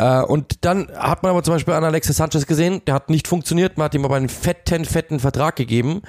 [0.00, 3.28] Äh, und dann hat man aber zum Beispiel an Alexis Sanchez gesehen, der hat nicht
[3.28, 6.00] funktioniert, man hat ihm aber einen fetten, fetten Vertrag gegeben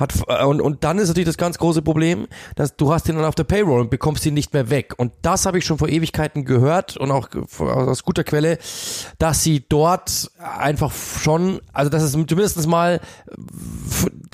[0.00, 2.26] hat, äh, und, und dann ist natürlich das ganz große Problem,
[2.56, 4.94] dass du hast ihn dann auf der Payroll und bekommst ihn nicht mehr weg.
[4.96, 7.28] Und das habe ich schon vor Ewigkeiten gehört und auch
[7.60, 8.58] aus guter Quelle,
[9.18, 13.00] dass sie dort einfach schon, also dass es zumindest mal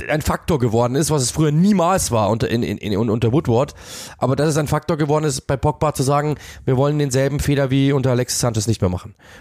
[0.09, 3.75] ein Faktor geworden ist, was es früher niemals war unter, in, in, in, unter Woodward.
[4.19, 7.71] Aber dass es ein Faktor geworden ist, bei Pogba zu sagen, wir wollen denselben Fehler
[7.71, 8.96] wie unter Alexis Sanchez nicht mehr machen.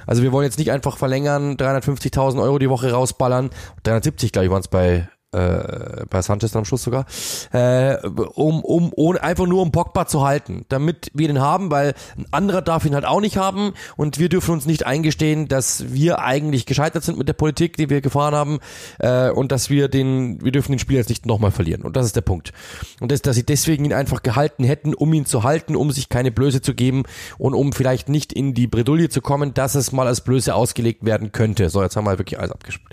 [0.06, 3.50] Also wir wollen jetzt nicht einfach verlängern, 350.000 Euro die Woche rausballern,
[3.84, 7.06] 370 glaube ich waren es bei äh, bei Sanchez am Schluss sogar,
[7.52, 11.94] äh, um, um, ohne, einfach nur um Pogba zu halten, damit wir den haben, weil
[12.18, 15.92] ein anderer darf ihn halt auch nicht haben und wir dürfen uns nicht eingestehen, dass
[15.94, 18.60] wir eigentlich gescheitert sind mit der Politik, die wir gefahren haben
[19.00, 22.06] äh, und dass wir den, wir dürfen den Spiel jetzt nicht nochmal verlieren und das
[22.06, 22.54] ist der Punkt.
[23.02, 26.10] Und das, dass sie deswegen ihn einfach gehalten hätten, um ihn zu halten, um sich
[26.10, 27.04] keine Blöße zu geben
[27.38, 31.06] und um vielleicht nicht in die Bredouille zu kommen, dass es mal als Blöße ausgelegt
[31.06, 31.70] werden könnte.
[31.70, 32.90] So, jetzt haben wir wirklich alles abgespielt.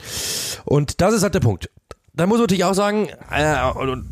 [0.64, 1.68] Und das ist halt der Punkt
[2.14, 3.56] dann muss man natürlich auch sagen, äh,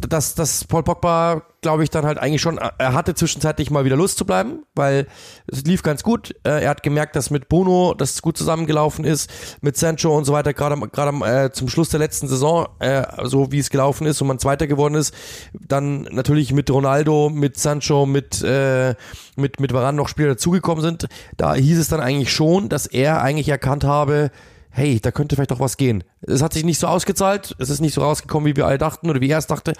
[0.08, 3.96] dass, dass Paul Pogba, glaube ich, dann halt eigentlich schon, er hatte zwischenzeitlich mal wieder
[3.96, 5.06] Lust zu bleiben, weil
[5.46, 6.34] es lief ganz gut.
[6.42, 9.30] Äh, er hat gemerkt, dass mit Bono das gut zusammengelaufen ist,
[9.60, 13.52] mit Sancho und so weiter, gerade gerade äh, zum Schluss der letzten Saison, äh, so
[13.52, 15.14] wie es gelaufen ist und man Zweiter geworden ist.
[15.52, 18.94] Dann natürlich mit Ronaldo, mit Sancho, mit, äh,
[19.36, 21.06] mit, mit Varane noch Spieler dazugekommen sind.
[21.36, 24.30] Da hieß es dann eigentlich schon, dass er eigentlich erkannt habe,
[24.70, 26.04] hey, da könnte vielleicht doch was gehen.
[26.22, 29.10] Es hat sich nicht so ausgezahlt, es ist nicht so rausgekommen, wie wir alle dachten
[29.10, 29.72] oder wie er es dachte.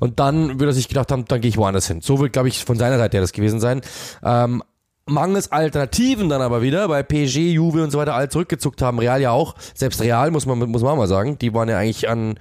[0.00, 2.00] Und dann würde er sich gedacht haben, dann gehe ich woanders hin.
[2.00, 3.80] So wird, glaube ich, von seiner Seite her das gewesen sein.
[4.22, 4.62] Ähm,
[5.06, 9.20] mangels Alternativen dann aber wieder, weil PSG, Juve und so weiter alle zurückgezuckt haben, Real
[9.20, 12.38] ja auch, selbst Real muss man, muss man mal sagen, die waren ja eigentlich an,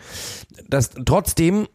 [0.69, 1.67] das, trotzdem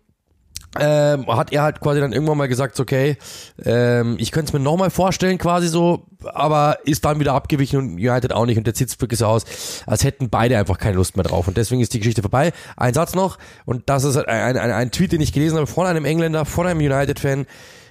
[0.79, 3.17] ähm, hat er halt quasi dann irgendwann mal gesagt, okay,
[3.65, 7.93] ähm, ich könnte es mir nochmal vorstellen quasi so, aber ist dann wieder abgewichen und
[7.95, 8.59] United auch nicht.
[8.59, 9.45] Und der sieht wirklich so aus,
[9.87, 11.49] als hätten beide einfach keine Lust mehr drauf.
[11.49, 12.53] Und deswegen ist die Geschichte vorbei.
[12.77, 13.39] Ein Satz noch.
[13.65, 16.67] Und das ist ein, ein, ein Tweet, den ich gelesen habe von einem Engländer, von
[16.67, 17.47] einem United-Fan,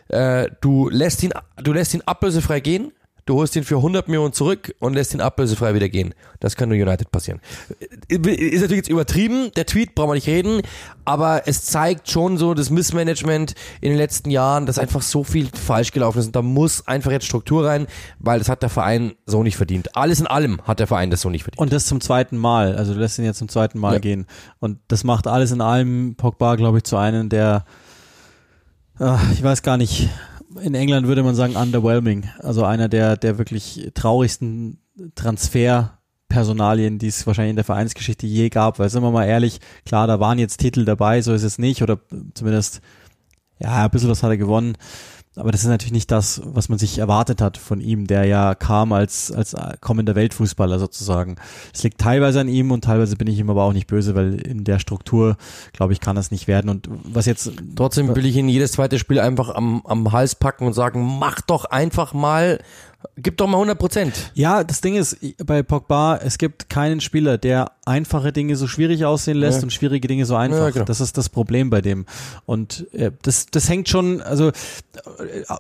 [0.10, 2.92] äh, du lässt ihn, du lässt ihn ablösefrei gehen,
[3.28, 6.16] du holst ihn für 100 Millionen zurück und lässt ihn ablösefrei wieder gehen.
[6.40, 7.40] Das kann nur United passieren.
[8.08, 10.62] Ist natürlich jetzt übertrieben, der Tweet, brauchen wir nicht reden,
[11.06, 15.50] aber es zeigt schon so das Missmanagement in den letzten Jahren, dass einfach so viel
[15.54, 17.88] falsch gelaufen ist und da muss einfach jetzt Struktur rein,
[18.20, 19.96] weil das hat der Verein so nicht verdient.
[19.96, 21.60] Alles in allem hat der Verein das so nicht verdient.
[21.60, 24.00] Und das zum zweiten Mal, also du lässt ihn jetzt zum zweiten Mal ja.
[24.00, 24.26] gehen
[24.60, 27.66] und das macht alles in allem Pogba, glaube ich, zu einem der
[29.00, 30.10] ah, ich weiß gar nicht,
[30.62, 32.30] in England würde man sagen underwhelming.
[32.40, 34.80] Also einer der, der wirklich traurigsten
[35.16, 38.80] Transferpersonalien, die es wahrscheinlich in der Vereinsgeschichte je gab.
[38.80, 41.82] Weil sind wir mal ehrlich, klar, da waren jetzt Titel dabei, so ist es nicht.
[41.82, 42.00] Oder
[42.34, 42.82] zumindest,
[43.60, 44.78] ja, ein bisschen was hat er gewonnen.
[45.38, 48.56] Aber das ist natürlich nicht das, was man sich erwartet hat von ihm, der ja
[48.56, 51.36] kam als, als kommender Weltfußballer sozusagen.
[51.74, 54.36] Es liegt teilweise an ihm und teilweise bin ich ihm aber auch nicht böse, weil
[54.36, 55.38] in der Struktur,
[55.74, 56.70] glaube ich, kann das nicht werden.
[56.70, 57.52] Und was jetzt.
[57.76, 61.42] Trotzdem will ich ihn jedes zweite Spiel einfach am, am Hals packen und sagen, mach
[61.42, 62.60] doch einfach mal
[63.16, 64.32] Gib doch mal 100 Prozent.
[64.34, 69.06] Ja, das Ding ist, bei Pogba, es gibt keinen Spieler, der einfache Dinge so schwierig
[69.06, 69.64] aussehen lässt ja.
[69.64, 70.58] und schwierige Dinge so einfach.
[70.58, 70.86] Ja, genau.
[70.86, 72.06] Das ist das Problem bei dem.
[72.46, 74.54] Und äh, das, das hängt schon, also äh,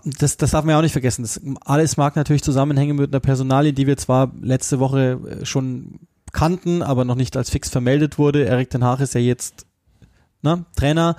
[0.03, 1.21] das, das darf man ja auch nicht vergessen.
[1.21, 5.99] Das, alles mag natürlich zusammenhängen mit einer Personalie, die wir zwar letzte Woche äh, schon
[6.33, 8.45] kannten, aber noch nicht als fix vermeldet wurde.
[8.45, 9.66] Erik Ten Hag ist ja jetzt
[10.41, 11.15] ne, Trainer.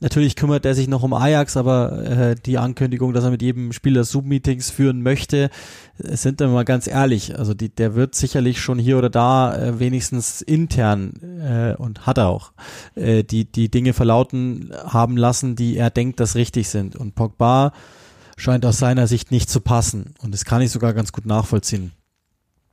[0.00, 3.72] Natürlich kümmert er sich noch um Ajax, aber äh, die Ankündigung, dass er mit jedem
[3.72, 5.50] Spieler Zoom-Meetings führen möchte,
[5.98, 7.38] äh, sind dann mal ganz ehrlich.
[7.38, 12.18] Also die, der wird sicherlich schon hier oder da äh, wenigstens intern äh, und hat
[12.18, 12.52] er auch
[12.94, 16.96] äh, die die Dinge verlauten haben lassen, die er denkt, dass richtig sind.
[16.96, 17.72] Und Pogba
[18.36, 20.14] scheint aus seiner Sicht nicht zu passen.
[20.22, 21.92] Und das kann ich sogar ganz gut nachvollziehen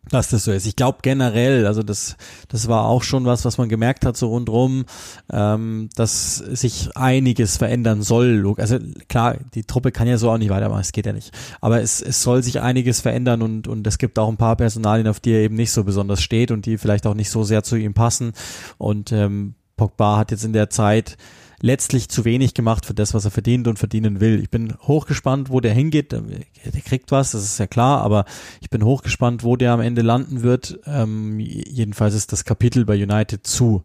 [0.10, 0.66] dass das so ist.
[0.66, 2.16] Ich glaube generell, also das,
[2.48, 4.86] das war auch schon was, was man gemerkt hat so rundrum,
[5.32, 8.56] ähm, dass sich einiges verändern soll.
[8.58, 8.78] Also
[9.10, 11.32] klar, die Truppe kann ja so auch nicht weitermachen, es geht ja nicht.
[11.62, 15.08] Aber es, es soll sich einiges verändern und, und es gibt auch ein paar Personalien,
[15.08, 17.64] auf die er eben nicht so besonders steht und die vielleicht auch nicht so sehr
[17.64, 18.34] zu ihm passen.
[18.78, 21.18] Und ähm, Pogba hat jetzt in der Zeit
[21.62, 24.40] letztlich zu wenig gemacht für das, was er verdient und verdienen will.
[24.42, 26.12] Ich bin hochgespannt, wo der hingeht.
[26.12, 28.26] Der kriegt was, das ist ja klar, aber
[28.62, 30.80] ich bin hochgespannt, wo der am Ende landen wird.
[30.86, 33.84] Ähm, jedenfalls ist das Kapitel bei United zu.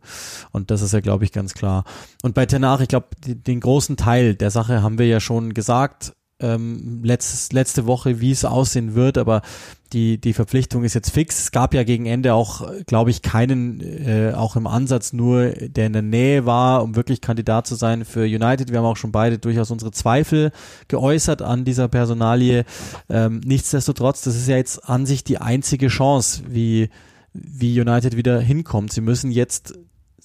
[0.51, 1.85] Und das ist ja, glaube ich, ganz klar.
[2.23, 6.15] Und bei Tenach, ich glaube, den großen Teil der Sache haben wir ja schon gesagt
[6.43, 9.43] ähm, letztes, letzte Woche, wie es aussehen wird, aber
[9.93, 11.41] die, die Verpflichtung ist jetzt fix.
[11.41, 15.87] Es gab ja gegen Ende auch, glaube ich, keinen, äh, auch im Ansatz nur, der
[15.87, 18.71] in der Nähe war, um wirklich Kandidat zu sein für United.
[18.71, 20.53] Wir haben auch schon beide durchaus unsere Zweifel
[20.89, 22.65] geäußert an dieser Personalie.
[23.09, 26.89] Ähm, nichtsdestotrotz, das ist ja jetzt an sich die einzige Chance, wie,
[27.33, 28.93] wie United wieder hinkommt.
[28.93, 29.75] Sie müssen jetzt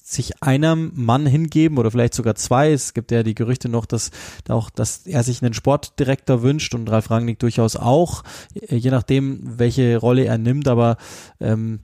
[0.10, 2.72] sich einem Mann hingeben oder vielleicht sogar zwei.
[2.72, 4.12] Es gibt ja die Gerüchte noch, dass
[4.48, 9.98] auch, dass er sich einen Sportdirektor wünscht und Ralf Rangnick durchaus auch, je nachdem, welche
[9.98, 10.70] Rolle er nimmt.
[10.70, 10.96] Aber
[11.42, 11.82] ähm,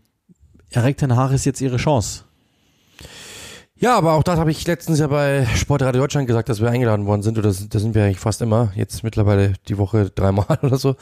[0.70, 2.24] Erik Ten Hag ist jetzt ihre Chance.
[3.76, 7.06] Ja, aber auch das habe ich letztens ja bei Sportradio Deutschland gesagt, dass wir eingeladen
[7.06, 7.38] worden sind.
[7.38, 8.72] Oder da sind wir eigentlich fast immer.
[8.76, 10.96] Jetzt mittlerweile die Woche dreimal oder so.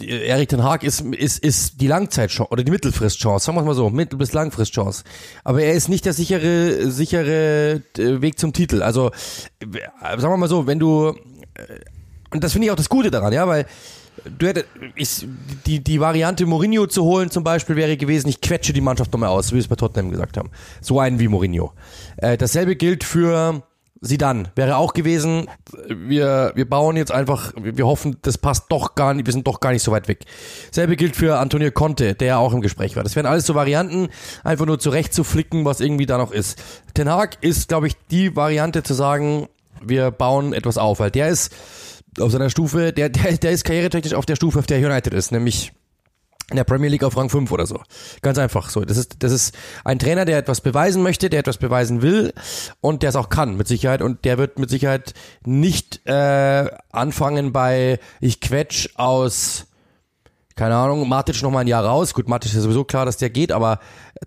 [0.00, 3.90] Erik Ten Haag ist, ist, ist die Langzeitchance oder die Mittelfristchance, sagen wir mal so,
[3.90, 5.04] Mittel- bis Langfristchance.
[5.44, 8.82] Aber er ist nicht der sichere, sichere äh, Weg zum Titel.
[8.82, 9.10] Also,
[9.60, 9.66] äh,
[10.02, 11.14] sagen wir mal so, wenn du, äh,
[12.30, 13.66] und das finde ich auch das Gute daran, ja, weil
[14.38, 15.26] du hättest, ich,
[15.66, 19.28] die, die Variante Mourinho zu holen zum Beispiel wäre gewesen, ich quetsche die Mannschaft nochmal
[19.28, 20.50] aus, wie wir es bei Tottenham gesagt haben.
[20.80, 21.72] So einen wie Mourinho.
[22.16, 23.62] Äh, dasselbe gilt für
[24.04, 25.46] Sie dann wäre auch gewesen.
[25.88, 29.60] Wir, wir bauen jetzt einfach, wir hoffen, das passt doch gar nicht, wir sind doch
[29.60, 30.24] gar nicht so weit weg.
[30.72, 33.04] Selbe gilt für Antonio Conte, der ja auch im Gespräch war.
[33.04, 34.08] Das wären alles so Varianten,
[34.42, 36.60] einfach nur zurecht zu flicken, was irgendwie da noch ist.
[36.94, 39.48] Ten Hag ist, glaube ich, die Variante zu sagen,
[39.80, 41.54] wir bauen etwas auf, weil der ist
[42.18, 45.30] auf seiner Stufe, der, der, der ist karrieretechnisch auf der Stufe, auf der United ist,
[45.30, 45.72] nämlich
[46.52, 47.80] in der Premier League auf Rang 5 oder so.
[48.22, 48.84] Ganz einfach so.
[48.84, 52.32] Das ist, das ist ein Trainer, der etwas beweisen möchte, der etwas beweisen will
[52.80, 54.02] und der es auch kann, mit Sicherheit.
[54.02, 59.66] Und der wird mit Sicherheit nicht äh, anfangen bei ich quetsch aus
[60.56, 62.14] keine Ahnung, Matic noch mal ein Jahr raus.
[62.14, 63.78] Gut, Matic ist sowieso klar, dass der geht, aber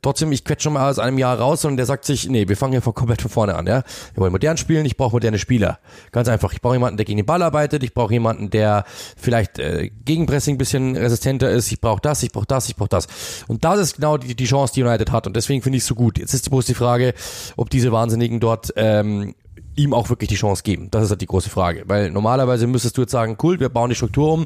[0.01, 2.57] trotzdem, ich quetsche schon mal aus einem Jahr raus und der sagt sich, nee, wir
[2.57, 3.83] fangen hier von komplett von vorne an, ja.
[4.13, 5.79] Wir wollen modern spielen, ich brauche moderne Spieler.
[6.11, 6.53] Ganz einfach.
[6.53, 8.85] Ich brauche jemanden, der gegen den Ball arbeitet, ich brauche jemanden, der
[9.17, 12.75] vielleicht äh, gegen Pressing ein bisschen resistenter ist, ich brauche das, ich brauche das, ich
[12.75, 13.07] brauche das.
[13.47, 15.87] Und das ist genau die, die Chance, die United hat und deswegen finde ich es
[15.87, 16.17] so gut.
[16.17, 17.13] Jetzt ist bloß die Frage,
[17.55, 19.35] ob diese Wahnsinnigen dort ähm,
[19.75, 20.89] ihm auch wirklich die Chance geben.
[20.91, 21.83] Das ist halt die große Frage.
[21.85, 24.45] Weil normalerweise müsstest du jetzt sagen, cool, wir bauen die Struktur um.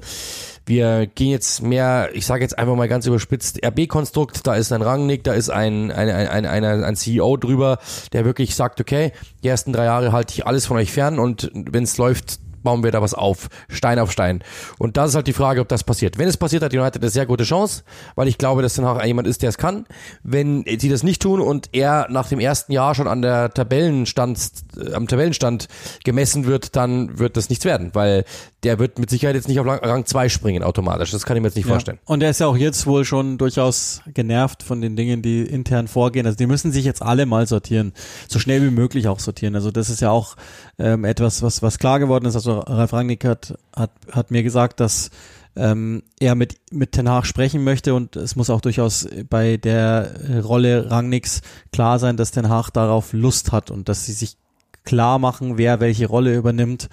[0.66, 4.82] Wir gehen jetzt mehr, ich sage jetzt einfach mal ganz überspitzt, RB-Konstrukt, da ist ein
[4.82, 7.80] Rangnick, da ist ein, ein, ein, ein, ein CEO drüber,
[8.14, 9.12] der wirklich sagt, okay,
[9.44, 12.84] die ersten drei Jahre halte ich alles von euch fern und wenn es läuft, bauen
[12.84, 14.44] wir da was auf, Stein auf Stein.
[14.78, 16.18] Und das ist halt die Frage, ob das passiert.
[16.18, 17.84] Wenn es passiert, hat United eine sehr gute Chance,
[18.16, 19.86] weil ich glaube, dass dann auch jemand ist, der es kann.
[20.24, 24.52] Wenn sie das nicht tun und er nach dem ersten Jahr schon an der Tabellenstand,
[24.78, 25.68] äh, am Tabellenstand
[26.04, 28.26] gemessen wird, dann wird das nichts werden, weil
[28.64, 31.12] der wird mit Sicherheit jetzt nicht auf Rang 2 springen automatisch.
[31.12, 31.72] Das kann ich mir jetzt nicht Ja.
[31.74, 32.00] vorstellen.
[32.06, 35.88] Und er ist ja auch jetzt wohl schon durchaus genervt von den Dingen, die intern
[35.88, 36.26] vorgehen.
[36.26, 37.94] Also die müssen sich jetzt alle mal sortieren,
[38.28, 39.56] so schnell wie möglich auch sortieren.
[39.56, 40.36] Also das ist ja auch
[40.78, 42.36] ähm, etwas, was was klar geworden ist.
[42.36, 45.10] Also Ralf Rangnick hat hat, hat mir gesagt, dass
[45.56, 50.42] ähm, er mit mit Ten Hag sprechen möchte und es muss auch durchaus bei der
[50.44, 51.42] Rolle Rangnicks
[51.72, 54.36] klar sein, dass Ten Hag darauf Lust hat und dass sie sich
[54.84, 56.90] klar machen, wer welche Rolle übernimmt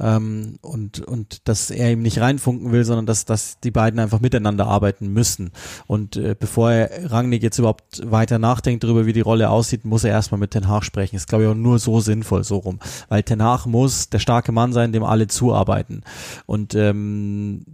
[0.00, 4.20] ähm, und und dass er ihm nicht reinfunken will, sondern dass dass die beiden einfach
[4.20, 5.50] miteinander arbeiten müssen.
[5.86, 10.04] Und äh, bevor er Rangnick jetzt überhaupt weiter nachdenkt darüber, wie die Rolle aussieht, muss
[10.04, 11.16] er erstmal mit Ten Hag sprechen.
[11.16, 12.78] Ist glaube ich auch nur so sinnvoll so rum,
[13.08, 16.02] weil Ten Hag muss der starke Mann sein, dem alle zuarbeiten.
[16.46, 17.64] Und ähm,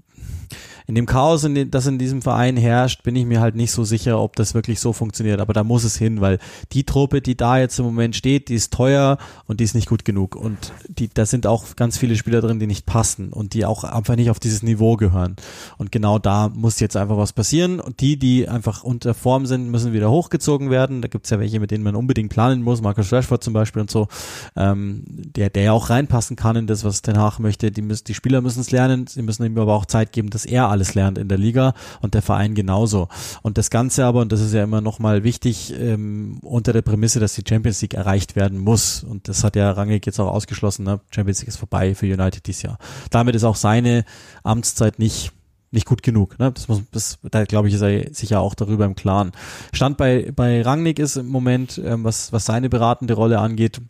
[0.91, 3.71] in dem Chaos, in dem, das in diesem Verein herrscht, bin ich mir halt nicht
[3.71, 5.41] so sicher, ob das wirklich so funktioniert.
[5.41, 6.41] Aber da muss es hin, weil
[6.73, 9.17] die Truppe, die da jetzt im Moment steht, die ist teuer
[9.47, 10.35] und die ist nicht gut genug.
[10.35, 13.85] Und die, da sind auch ganz viele Spieler drin, die nicht passen und die auch
[13.85, 15.37] einfach nicht auf dieses Niveau gehören.
[15.79, 17.79] Und genau da muss jetzt einfach was passieren.
[17.79, 21.03] Und die, die einfach unter Form sind, müssen wieder hochgezogen werden.
[21.03, 22.83] Da gibt's ja welche, mit denen man unbedingt planen muss.
[22.83, 24.09] Marcus Rashford zum Beispiel und so,
[24.57, 27.71] ähm, der, der ja auch reinpassen kann in das, was Ten Hag möchte.
[27.71, 29.07] Die, müssen, die Spieler müssen es lernen.
[29.07, 32.15] Sie müssen ihm aber auch Zeit geben, dass er alles lernt in der Liga und
[32.15, 33.09] der Verein genauso.
[33.43, 37.21] Und das Ganze aber, und das ist ja immer nochmal wichtig, ähm, unter der Prämisse,
[37.21, 39.03] dass die Champions League erreicht werden muss.
[39.03, 40.85] Und das hat ja Rangnick jetzt auch ausgeschlossen.
[40.85, 41.01] Ne?
[41.11, 42.79] Champions League ist vorbei für United dieses Jahr.
[43.11, 44.05] Damit ist auch seine
[44.43, 45.33] Amtszeit nicht
[45.73, 46.37] nicht gut genug.
[46.39, 46.51] Ne?
[46.53, 49.33] Das muss, das, da glaube ich, ist er sicher auch darüber im Klaren.
[49.73, 53.81] Stand bei bei Rangnick ist im Moment, ähm, was was seine beratende Rolle angeht,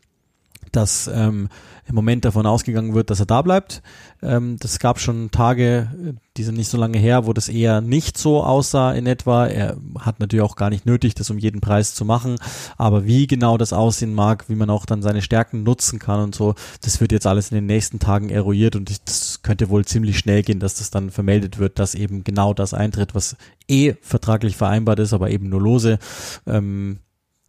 [0.73, 1.49] dass ähm,
[1.91, 3.83] im Moment davon ausgegangen wird, dass er da bleibt.
[4.23, 7.81] Ähm, das gab schon Tage, äh, die sind nicht so lange her, wo das eher
[7.81, 9.47] nicht so aussah in etwa.
[9.47, 12.37] Er hat natürlich auch gar nicht nötig, das um jeden Preis zu machen.
[12.79, 16.35] Aber wie genau das aussehen mag, wie man auch dann seine Stärken nutzen kann und
[16.35, 20.19] so, das wird jetzt alles in den nächsten Tagen eruiert und das könnte wohl ziemlich
[20.19, 23.37] schnell gehen, dass das dann vermeldet wird, dass eben genau das eintritt, was
[23.69, 25.99] eh vertraglich vereinbart ist, aber eben nur lose.
[26.47, 27.01] Ähm,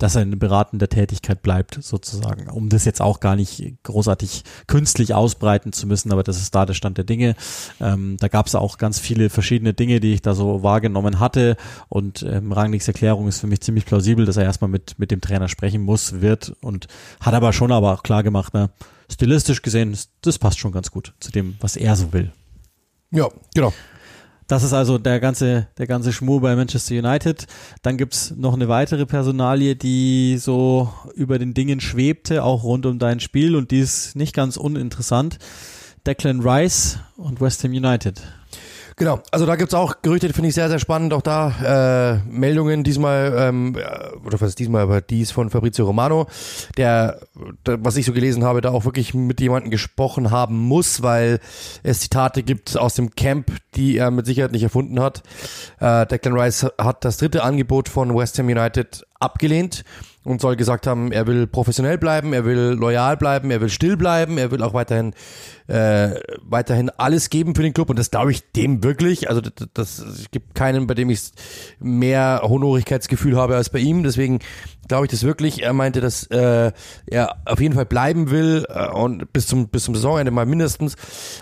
[0.02, 2.49] dass er in beratender Tätigkeit bleibt, sozusagen.
[2.49, 6.66] Um das jetzt auch gar nicht großartig künstlich ausbreiten zu müssen, aber das ist da
[6.66, 7.36] der Stand der Dinge.
[7.80, 11.56] Ähm, da gab es auch ganz viele verschiedene Dinge, die ich da so wahrgenommen hatte
[11.88, 15.22] und ähm, Rangnicks Erklärung ist für mich ziemlich plausibel, dass er erstmal mit, mit dem
[15.22, 16.88] Trainer sprechen muss, wird und
[17.20, 18.72] hat aber schon aber auch klar gemacht, ne,
[19.12, 22.32] stilistisch gesehen, das passt schon ganz gut zu dem, was er so will.
[23.12, 23.74] Ja, genau.
[24.48, 27.48] Das ist also der ganze, der ganze Schmur bei Manchester United.
[27.82, 33.00] Dann gibt's noch eine weitere Personalie, die so über den Dingen schwebte, auch rund um
[33.00, 35.38] dein Spiel und die ist nicht ganz uninteressant.
[36.06, 38.22] Declan Rice und West Ham United.
[38.98, 41.14] Genau, also da gibt's auch Gerüchte, finde ich sehr, sehr spannend.
[41.14, 43.76] Auch da äh, Meldungen diesmal, ähm,
[44.26, 46.28] oder was ist diesmal, aber die ist von Fabrizio Romano,
[46.78, 47.20] der,
[47.66, 51.39] der, was ich so gelesen habe, da auch wirklich mit jemandem gesprochen haben muss, weil
[51.84, 55.24] es Zitate gibt aus dem Camp, die er mit Sicherheit nicht erfunden hat.
[55.80, 59.84] Äh, Declan Rice hat das dritte Angebot von West Ham United abgelehnt
[60.24, 63.97] und soll gesagt haben, er will professionell bleiben, er will loyal bleiben, er will still
[63.97, 65.13] bleiben, er will auch weiterhin
[65.67, 66.11] äh,
[66.43, 69.30] weiterhin alles geben für den Club und das glaube ich dem wirklich.
[69.30, 71.32] Also das, das es gibt keinen, bei dem ich
[71.80, 74.03] mehr Honorigkeitsgefühl habe als bei ihm.
[74.03, 74.39] Deswegen
[74.88, 75.63] glaube ich das wirklich.
[75.63, 76.71] Er meinte, dass äh,
[77.07, 80.95] er auf jeden Fall bleiben will äh, und bis zum bis zum Saisonende mal mindestens.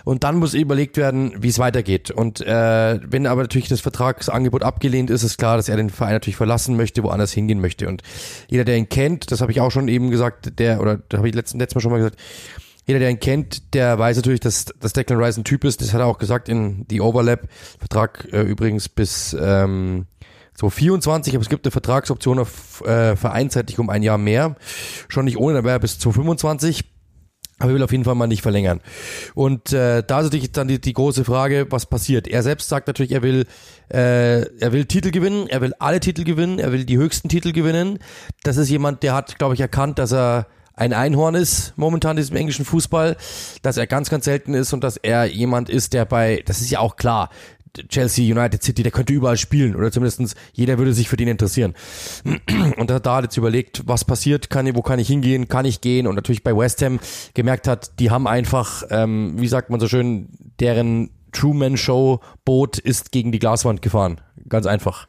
[0.04, 2.12] Und dann muss überlegt werden, wie es weitergeht.
[2.12, 6.14] Und äh, wenn aber natürlich das Vertragsangebot abgelehnt ist, ist klar, dass er den Verein
[6.14, 7.88] natürlich verlassen möchte, woanders hingehen möchte.
[7.88, 8.04] Und
[8.50, 11.30] jeder, der ihn kennt, das habe ich auch schon eben gesagt, der oder da habe
[11.30, 12.18] ich letzten letztes Mal schon mal gesagt.
[12.86, 15.80] Jeder, der ihn kennt, der weiß natürlich, dass, dass Declan Rice ein Typ ist.
[15.80, 17.48] Das hat er auch gesagt in die Overlap.
[17.78, 20.08] Vertrag äh, übrigens bis ähm,
[20.60, 24.56] so 24, aber es gibt eine Vertragsoption auf äh, vereinsseitig um ein Jahr mehr.
[25.08, 26.84] Schon nicht ohne, da wäre bis zu 25.
[27.60, 28.82] Aber er will auf jeden Fall mal nicht verlängern.
[29.36, 32.28] Und äh, da ist natürlich dann die, die große Frage, was passiert.
[32.28, 33.46] Er selbst sagt natürlich, er will,
[33.90, 37.52] äh, er will Titel gewinnen, er will alle Titel gewinnen, er will die höchsten Titel
[37.52, 38.00] gewinnen.
[38.44, 40.48] Das ist jemand, der hat, glaube ich, erkannt, dass er
[40.80, 43.18] ein Einhorn ist momentan in diesem englischen Fußball,
[43.62, 46.70] dass er ganz, ganz selten ist und dass er jemand ist, der bei, das ist
[46.70, 47.30] ja auch klar,
[47.88, 51.74] Chelsea, United City, der könnte überall spielen oder zumindestens jeder würde sich für den interessieren.
[52.78, 55.82] Und da, hat jetzt überlegt, was passiert, kann ich, wo kann ich hingehen, kann ich
[55.82, 57.00] gehen und natürlich bei West Ham
[57.34, 62.78] gemerkt hat, die haben einfach, ähm, wie sagt man so schön, deren Truman Show Boot
[62.78, 64.22] ist gegen die Glaswand gefahren.
[64.48, 65.08] Ganz einfach.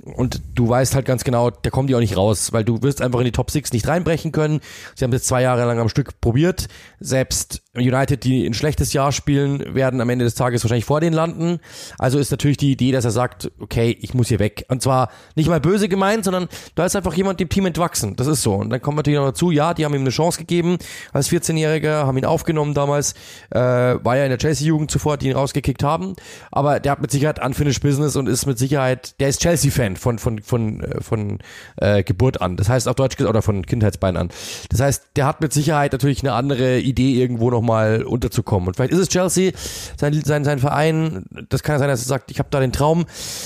[0.00, 3.02] Und du weißt halt ganz genau, da kommen die auch nicht raus, weil du wirst
[3.02, 4.60] einfach in die Top 6 nicht reinbrechen können.
[4.94, 6.66] Sie haben jetzt zwei Jahre lang am Stück probiert.
[6.98, 11.14] Selbst United, die ein schlechtes Jahr spielen, werden am Ende des Tages wahrscheinlich vor denen
[11.14, 11.60] landen.
[11.98, 14.64] Also ist natürlich die Idee, dass er sagt, okay, ich muss hier weg.
[14.68, 18.16] Und zwar nicht mal böse gemeint, sondern da ist einfach jemand dem Team entwachsen.
[18.16, 18.54] Das ist so.
[18.54, 20.78] Und dann kommt natürlich noch dazu, ja, die haben ihm eine Chance gegeben
[21.12, 23.12] als 14-Jähriger, haben ihn aufgenommen damals,
[23.50, 26.16] äh, war ja in der Chelsea-Jugend zuvor, die ihn rausgekickt haben.
[26.50, 30.18] Aber der hat mit Sicherheit Unfinished Business und ist mit Sicherheit, der ist Chelsea-Fan von,
[30.18, 31.38] von, von, äh, von
[31.76, 32.56] äh, Geburt an.
[32.56, 34.28] Das heißt auf Deutsch oder von Kindheitsbeinen an.
[34.70, 38.68] Das heißt, der hat mit Sicherheit natürlich eine andere Idee, irgendwo nochmal unterzukommen.
[38.68, 39.52] Und vielleicht ist es Chelsea,
[39.96, 42.72] sein, sein, sein Verein, das kann ja sein, dass er sagt, ich habe da den
[42.72, 43.04] Traum.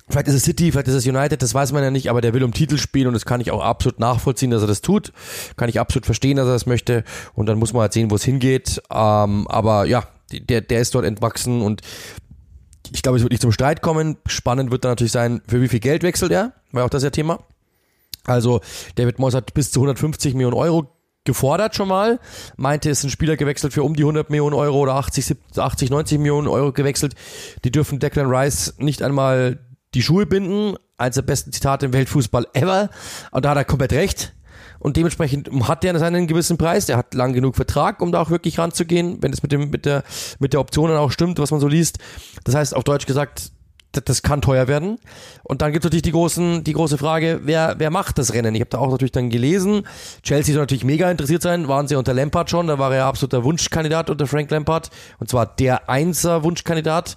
[0.09, 2.35] Vielleicht ist es City, vielleicht ist es United, das weiß man ja nicht, aber der
[2.35, 5.11] will um Titel spielen und das kann ich auch absolut nachvollziehen, dass er das tut.
[5.57, 7.05] Kann ich absolut verstehen, dass er das möchte.
[7.33, 8.83] Und dann muss man halt sehen, wo es hingeht.
[8.91, 11.83] Ähm, aber ja, der, der ist dort entwachsen und
[12.93, 14.17] ich glaube, es wird nicht zum Streit kommen.
[14.27, 17.11] Spannend wird dann natürlich sein, für wie viel Geld wechselt er, weil auch das ja
[17.11, 17.41] Thema.
[18.25, 18.61] Also
[18.95, 20.89] David Moyes hat bis zu 150 Millionen Euro
[21.25, 22.19] gefordert schon mal,
[22.57, 26.19] meinte, es sind Spieler gewechselt für um die 100 Millionen Euro oder 80, 80 90
[26.19, 27.15] Millionen Euro gewechselt.
[27.65, 29.61] Die dürfen Declan Rice nicht einmal
[29.95, 30.77] die Schuhe binden.
[30.97, 32.91] Eines der besten Zitate im Weltfußball ever.
[33.31, 34.35] Und da hat er komplett recht.
[34.83, 36.87] Und dementsprechend hat der seinen gewissen Preis.
[36.87, 39.87] Der hat lang genug Vertrag, um da auch wirklich ranzugehen, wenn es mit dem, mit
[39.87, 40.03] der,
[40.41, 41.99] mit der Option dann auch stimmt, was man so liest.
[42.43, 43.53] Das heißt, auf Deutsch gesagt,
[43.93, 44.99] das, kann teuer werden.
[45.45, 48.55] Und dann gibt es natürlich die großen, die große Frage, wer, wer macht das Rennen?
[48.55, 49.87] Ich habe da auch natürlich dann gelesen.
[50.23, 53.45] Chelsea soll natürlich mega interessiert sein, waren sie unter Lampard schon, da war er absoluter
[53.45, 54.91] Wunschkandidat unter Frank Lampard.
[55.19, 57.17] Und zwar der Einser Wunschkandidat.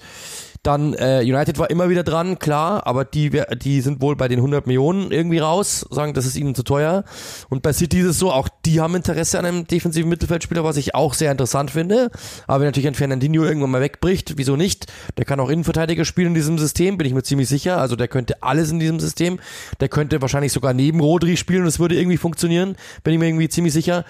[0.66, 3.30] Dann äh, United war immer wieder dran, klar, aber die,
[3.62, 7.04] die sind wohl bei den 100 Millionen irgendwie raus, sagen, das ist ihnen zu teuer.
[7.50, 10.78] Und bei City ist es so, auch die haben Interesse an einem defensiven Mittelfeldspieler, was
[10.78, 12.10] ich auch sehr interessant finde.
[12.48, 14.92] Aber wenn natürlich ein Fernandinho irgendwann mal wegbricht, wieso nicht?
[15.20, 17.80] Der kann auch Innenverteidiger spielen in diesem System, bin ich mir ziemlich sicher.
[17.80, 19.40] Also der könnte alles in diesem System.
[19.82, 23.28] Der könnte wahrscheinlich sogar neben Rodri spielen und es würde irgendwie funktionieren, bin ich mir
[23.28, 24.04] irgendwie ziemlich sicher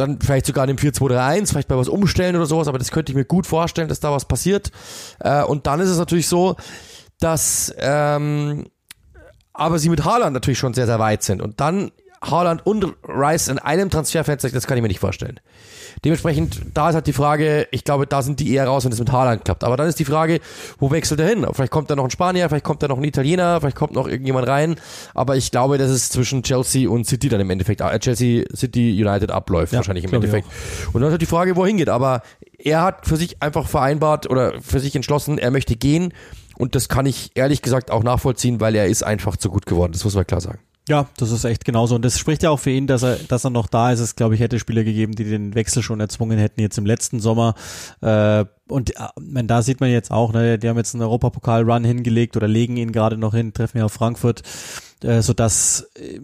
[0.00, 3.12] dann vielleicht sogar in dem 4-2-3-1, vielleicht bei was umstellen oder sowas, aber das könnte
[3.12, 4.70] ich mir gut vorstellen, dass da was passiert.
[5.20, 6.56] Äh, und dann ist es natürlich so,
[7.18, 8.66] dass ähm,
[9.56, 11.40] aber sie mit Haaland natürlich schon sehr, sehr weit sind.
[11.40, 11.90] Und dann
[12.30, 15.40] Haaland und Rice in einem Transferfenster, das kann ich mir nicht vorstellen.
[16.04, 18.98] Dementsprechend, da ist halt die Frage, ich glaube, da sind die eher raus, wenn es
[18.98, 19.64] mit Haaland klappt.
[19.64, 20.40] Aber dann ist die Frage,
[20.78, 21.46] wo wechselt er hin?
[21.52, 24.06] Vielleicht kommt da noch ein Spanier, vielleicht kommt da noch ein Italiener, vielleicht kommt noch
[24.06, 24.76] irgendjemand rein.
[25.14, 28.92] Aber ich glaube, dass es zwischen Chelsea und City dann im Endeffekt, äh, Chelsea, City,
[29.02, 30.46] United abläuft, ja, wahrscheinlich im Endeffekt.
[30.92, 31.88] Und dann ist halt die Frage, wo er hingeht.
[31.88, 32.22] Aber
[32.58, 36.12] er hat für sich einfach vereinbart oder für sich entschlossen, er möchte gehen.
[36.58, 39.92] Und das kann ich ehrlich gesagt auch nachvollziehen, weil er ist einfach zu gut geworden.
[39.92, 40.58] Das muss man klar sagen.
[40.88, 41.96] Ja, das ist echt genauso.
[41.96, 43.98] Und das spricht ja auch für ihn, dass er, dass er noch da ist.
[43.98, 47.18] Es, glaube ich, hätte Spieler gegeben, die den Wechsel schon erzwungen hätten, jetzt im letzten
[47.18, 47.54] Sommer.
[48.02, 51.82] Äh, und äh, man, da sieht man jetzt auch, ne, die haben jetzt einen Europapokal-Run
[51.82, 54.42] hingelegt oder legen ihn gerade noch hin, treffen ja auf Frankfurt,
[55.02, 56.20] äh, sodass äh,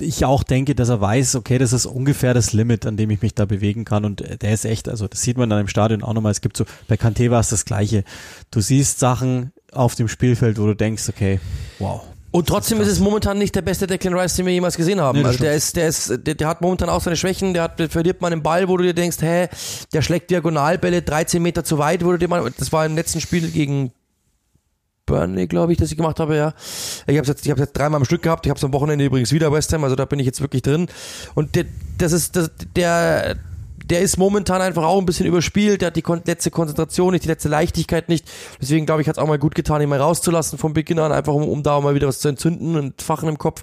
[0.00, 3.20] ich auch denke, dass er weiß, okay, das ist ungefähr das Limit, an dem ich
[3.20, 4.06] mich da bewegen kann.
[4.06, 6.32] Und der ist echt, also das sieht man dann im Stadion auch nochmal.
[6.32, 8.02] Es gibt so, bei Kante war es das Gleiche.
[8.50, 11.38] Du siehst Sachen auf dem Spielfeld, wo du denkst, okay,
[11.78, 12.02] wow
[12.34, 15.00] und trotzdem ist, ist, es momentan nicht der beste Declan Rice, den wir jemals gesehen
[15.00, 15.20] haben.
[15.20, 17.54] Nee, also der ist, der ist, der, der, hat momentan auch seine Schwächen.
[17.54, 19.46] Der hat, der verliert mal einen Ball, wo du dir denkst, hä,
[19.92, 23.20] der schlägt Diagonalbälle 13 Meter zu weit, wo du dir mal, das war im letzten
[23.20, 23.92] Spiel gegen
[25.06, 26.54] Burnley, glaube ich, dass ich gemacht habe, ja.
[27.06, 28.46] Ich habe jetzt, ich habe jetzt dreimal am Stück gehabt.
[28.46, 30.62] Ich habe es am Wochenende übrigens wieder West Ham, also da bin ich jetzt wirklich
[30.62, 30.88] drin.
[31.36, 31.66] Und der,
[31.98, 33.36] das ist, das, der,
[33.84, 37.24] der ist momentan einfach auch ein bisschen überspielt, der hat die kon letzte Konzentration nicht,
[37.24, 38.26] die letzte Leichtigkeit nicht.
[38.60, 41.12] Deswegen glaube ich, hat es auch mal gut getan, ihn mal rauszulassen vom Beginn an,
[41.12, 43.62] einfach um, um da mal wieder was zu entzünden und fachen im Kopf.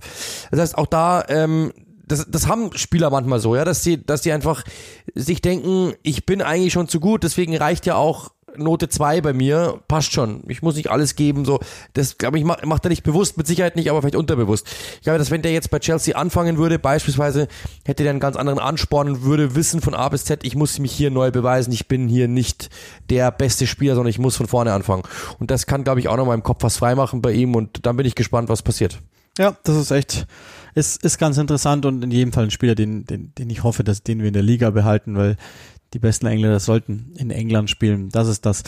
[0.51, 1.74] Das heißt, auch da, ähm,
[2.07, 4.63] das, das haben Spieler manchmal so, ja, dass die, dass die einfach
[5.15, 9.33] sich denken, ich bin eigentlich schon zu gut, deswegen reicht ja auch Note 2 bei
[9.33, 10.43] mir, passt schon.
[10.47, 11.59] Ich muss nicht alles geben, so.
[11.93, 14.67] Das, glaube ich, macht, macht er nicht bewusst, mit Sicherheit nicht, aber vielleicht unterbewusst.
[14.95, 17.47] Ich glaube, dass wenn der jetzt bei Chelsea anfangen würde, beispielsweise,
[17.83, 20.79] hätte der einen ganz anderen Ansporn und würde wissen von A bis Z, ich muss
[20.79, 22.69] mich hier neu beweisen, ich bin hier nicht
[23.09, 25.03] der beste Spieler, sondern ich muss von vorne anfangen.
[25.39, 27.85] Und das kann, glaube ich, auch noch mal im Kopf was freimachen bei ihm und
[27.85, 28.99] dann bin ich gespannt, was passiert.
[29.37, 30.27] Ja, das ist echt,
[30.75, 33.83] ist, ist ganz interessant und in jedem Fall ein Spieler, den, den, den ich hoffe,
[33.83, 35.37] dass den wir in der Liga behalten, weil
[35.93, 38.09] die besten Engländer sollten in England spielen.
[38.09, 38.63] Das ist das.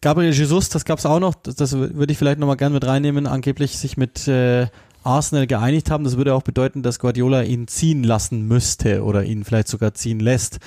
[0.00, 3.26] Gabriel Jesus, das gab's auch noch, das, das würde ich vielleicht nochmal gerne mit reinnehmen,
[3.26, 4.66] angeblich sich mit äh,
[5.04, 6.04] Arsenal geeinigt haben.
[6.04, 10.20] Das würde auch bedeuten, dass Guardiola ihn ziehen lassen müsste oder ihn vielleicht sogar ziehen
[10.20, 10.58] lässt.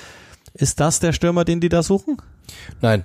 [0.54, 2.16] Ist das der Stürmer, den die da suchen?
[2.80, 3.04] Nein.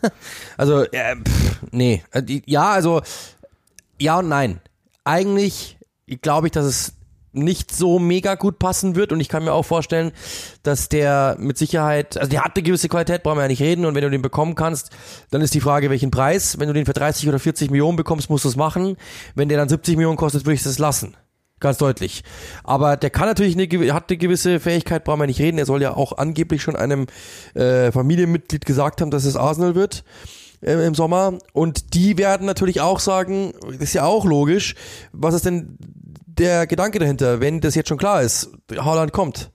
[0.56, 2.04] also, äh, pff, nee.
[2.12, 3.02] Äh, ja, also,
[4.00, 4.60] ja und nein.
[5.04, 5.78] Eigentlich
[6.22, 6.92] glaube ich, dass es
[7.34, 10.12] nicht so mega gut passen wird und ich kann mir auch vorstellen,
[10.62, 13.84] dass der mit Sicherheit, also der hat eine gewisse Qualität, brauchen wir ja nicht reden
[13.84, 14.90] und wenn du den bekommen kannst,
[15.30, 16.58] dann ist die Frage, welchen Preis.
[16.58, 18.96] Wenn du den für 30 oder 40 Millionen bekommst, musst du es machen.
[19.34, 21.16] Wenn der dann 70 Millionen kostet, würde ich es lassen.
[21.60, 22.24] Ganz deutlich.
[22.62, 25.58] Aber der kann natürlich eine, hat eine gewisse Fähigkeit, brauchen wir nicht reden.
[25.58, 27.06] Er soll ja auch angeblich schon einem
[27.54, 30.04] äh, Familienmitglied gesagt haben, dass es Arsenal wird
[30.60, 31.38] äh, im Sommer.
[31.52, 34.74] Und die werden natürlich auch sagen, ist ja auch logisch,
[35.12, 35.78] was ist denn
[36.38, 39.50] der Gedanke dahinter, wenn das jetzt schon klar ist, Haaland kommt.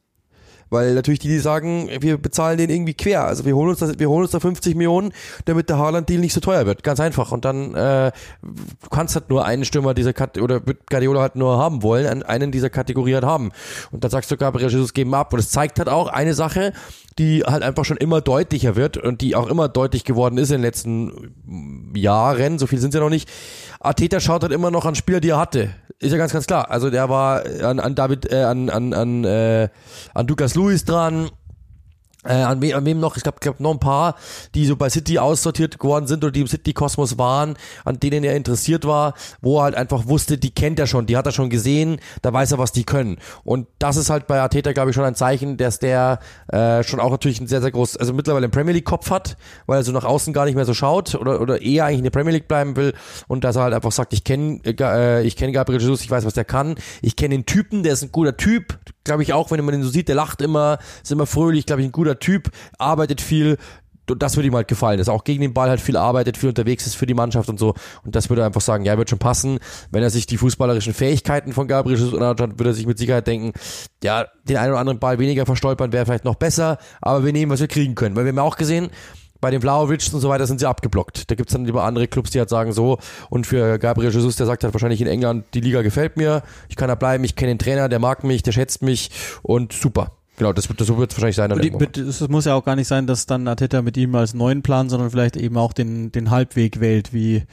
[0.70, 3.26] Weil natürlich die, die sagen, wir bezahlen den irgendwie quer.
[3.26, 5.14] Also wir holen uns das, wir holen uns da 50 Millionen,
[5.46, 6.84] damit der Haaland-Deal nicht so teuer wird.
[6.84, 7.32] Ganz einfach.
[7.32, 8.12] Und dann äh,
[8.44, 12.52] du kannst halt nur einen Stürmer dieser Kategorie, oder Guardiola halt nur haben wollen, einen
[12.52, 13.52] dieser Kategorie halt haben.
[13.92, 15.34] Und dann sagst du, Gabriel Jesus geben ab.
[15.34, 16.74] Und es zeigt halt auch eine Sache,
[17.20, 20.58] die halt einfach schon immer deutlicher wird und die auch immer deutlich geworden ist in
[20.58, 22.58] den letzten Jahren.
[22.58, 23.30] So viel sind sie ja noch nicht.
[23.80, 25.70] Arteta schaut halt immer noch an Spieler, die er hatte.
[26.00, 26.72] Ist ja ganz, ganz klar.
[26.72, 29.68] Also der war an, an David, äh, an, an, an, äh,
[30.14, 31.30] an Lucas Lewis dran,
[32.26, 33.16] äh, an, wem, an wem noch?
[33.16, 34.16] Ich glaube, glaub noch ein paar,
[34.54, 37.56] die so bei City aussortiert geworden sind oder die im City-Kosmos waren,
[37.86, 41.16] an denen er interessiert war, wo er halt einfach wusste, die kennt er schon, die
[41.16, 43.20] hat er schon gesehen, da weiß er, was die können.
[43.46, 47.00] Und das ist halt bei Arteta, glaube ich, schon ein Zeichen, dass der äh, schon
[47.00, 49.94] auch natürlich ein sehr, sehr groß, also mittlerweile einen Premier League-Kopf hat, weil er so
[49.94, 52.50] nach außen gar nicht mehr so schaut oder, oder eher eigentlich in der Premier League
[52.50, 52.94] bleiben will
[53.30, 56.26] und dass er halt einfach sagt, ich kenne äh, ich kenne Gabriel Jesus, ich weiß,
[56.26, 58.78] was der kann, ich kenne den Typen, der ist ein guter Typ,
[59.10, 61.82] glaube ich auch, wenn man den so sieht, der lacht immer, ist immer fröhlich, glaube
[61.82, 63.58] ich, ein guter Typ, arbeitet viel.
[64.06, 66.50] Das würde ihm halt gefallen, dass er auch gegen den Ball halt viel arbeitet, viel
[66.50, 67.76] unterwegs ist für die Mannschaft und so.
[68.04, 69.60] Und das würde er einfach sagen, ja, wird schon passen.
[69.92, 73.28] Wenn er sich die fußballerischen Fähigkeiten von Gabriel Jesus anschaut, würde er sich mit Sicherheit
[73.28, 73.54] denken,
[74.04, 77.52] ja, den einen oder anderen Ball weniger verstolpern wäre vielleicht noch besser, aber wir nehmen,
[77.52, 78.16] was wir kriegen können.
[78.16, 78.90] Weil wir haben ja auch gesehen,
[79.42, 81.30] bei den Vlaovic und so weiter sind sie abgeblockt.
[81.30, 82.98] Da gibt's dann lieber andere Clubs, die halt sagen so,
[83.30, 86.76] und für Gabriel Jesus, der sagt halt wahrscheinlich in England, die Liga gefällt mir, ich
[86.76, 89.12] kann da bleiben, ich kenne den Trainer, der mag mich, der schätzt mich
[89.42, 90.12] und super.
[90.38, 91.52] Genau, das, das wird wahrscheinlich sein.
[91.52, 94.90] Es muss ja auch gar nicht sein, dass dann Ateta mit ihm als neuen Plan,
[94.90, 97.44] sondern vielleicht eben auch den, den Halbweg wählt, wie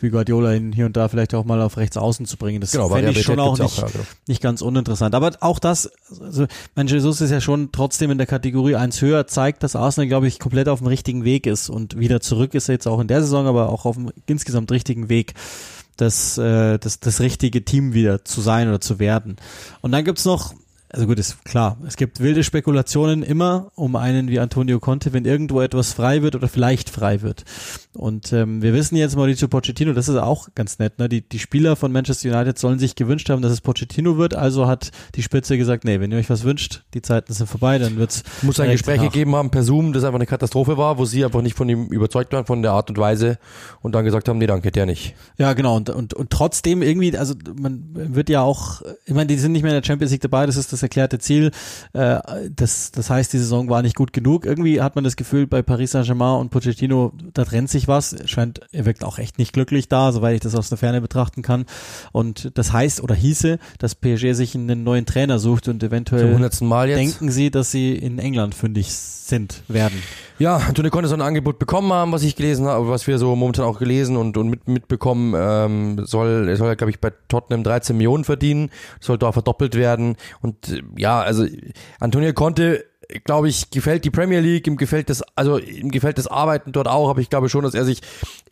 [0.00, 2.60] wie Guardiola ihn hier und da vielleicht auch mal auf rechts außen zu bringen.
[2.60, 4.04] Das genau, fände ich schon auch nicht, auch, ja, genau.
[4.26, 5.14] nicht ganz uninteressant.
[5.14, 5.90] Aber auch das,
[6.20, 10.08] also mein Jesus ist ja schon trotzdem in der Kategorie eins höher, zeigt, dass Arsenal,
[10.08, 13.08] glaube ich, komplett auf dem richtigen Weg ist und wieder zurück ist jetzt auch in
[13.08, 15.34] der Saison, aber auch auf dem insgesamt richtigen Weg
[15.96, 19.36] das, äh, das, das richtige Team wieder zu sein oder zu werden.
[19.80, 20.54] Und dann gibt's noch
[20.96, 21.76] also gut, ist klar.
[21.86, 26.34] Es gibt wilde Spekulationen immer um einen wie Antonio Conte, wenn irgendwo etwas frei wird
[26.34, 27.44] oder vielleicht frei wird.
[27.92, 30.98] Und ähm, wir wissen jetzt Mauricio Pochettino, das ist auch ganz nett.
[30.98, 31.10] Ne?
[31.10, 34.34] Die, die Spieler von Manchester United sollen sich gewünscht haben, dass es Pochettino wird.
[34.34, 37.78] Also hat die Spitze gesagt, nee, wenn ihr euch was wünscht, die Zeiten sind vorbei,
[37.78, 38.22] dann wird's.
[38.40, 41.42] Muss ein Gespräch gegeben haben per Zoom, das einfach eine Katastrophe war, wo sie einfach
[41.42, 43.38] nicht von ihm überzeugt waren von der Art und Weise
[43.82, 45.14] und dann gesagt haben, nee, danke, der nicht.
[45.36, 45.76] Ja, genau.
[45.76, 49.62] Und und und trotzdem irgendwie, also man wird ja auch, ich meine, die sind nicht
[49.62, 50.46] mehr in der Champions League dabei.
[50.46, 51.50] Das ist das erklärte Ziel.
[51.92, 52.18] Äh,
[52.54, 54.46] das, das heißt, die Saison war nicht gut genug.
[54.46, 58.16] Irgendwie hat man das Gefühl, bei Paris Saint-Germain und Pochettino, da trennt sich was.
[58.26, 61.42] Scheint, er wirkt auch echt nicht glücklich da, soweit ich das aus der Ferne betrachten
[61.42, 61.66] kann.
[62.12, 66.36] Und das heißt oder hieße, dass PSG sich einen neuen Trainer sucht und eventuell
[66.86, 70.02] denken sie, dass sie in England fündig sind, werden.
[70.38, 73.34] Ja, Antonio Conte soll ein Angebot bekommen haben, was ich gelesen habe, was wir so
[73.34, 77.64] momentan auch gelesen und, und mit, mitbekommen, ähm, soll, er soll, glaube ich, bei Tottenham
[77.64, 78.70] 13 Millionen verdienen,
[79.00, 80.16] soll da verdoppelt werden.
[80.42, 81.46] Und ja, also
[82.00, 82.84] Antonio Conte
[83.24, 86.88] glaube ich, gefällt die Premier League, ihm gefällt das, also ihm gefällt das Arbeiten dort
[86.88, 88.00] auch, aber ich glaube schon, dass er sich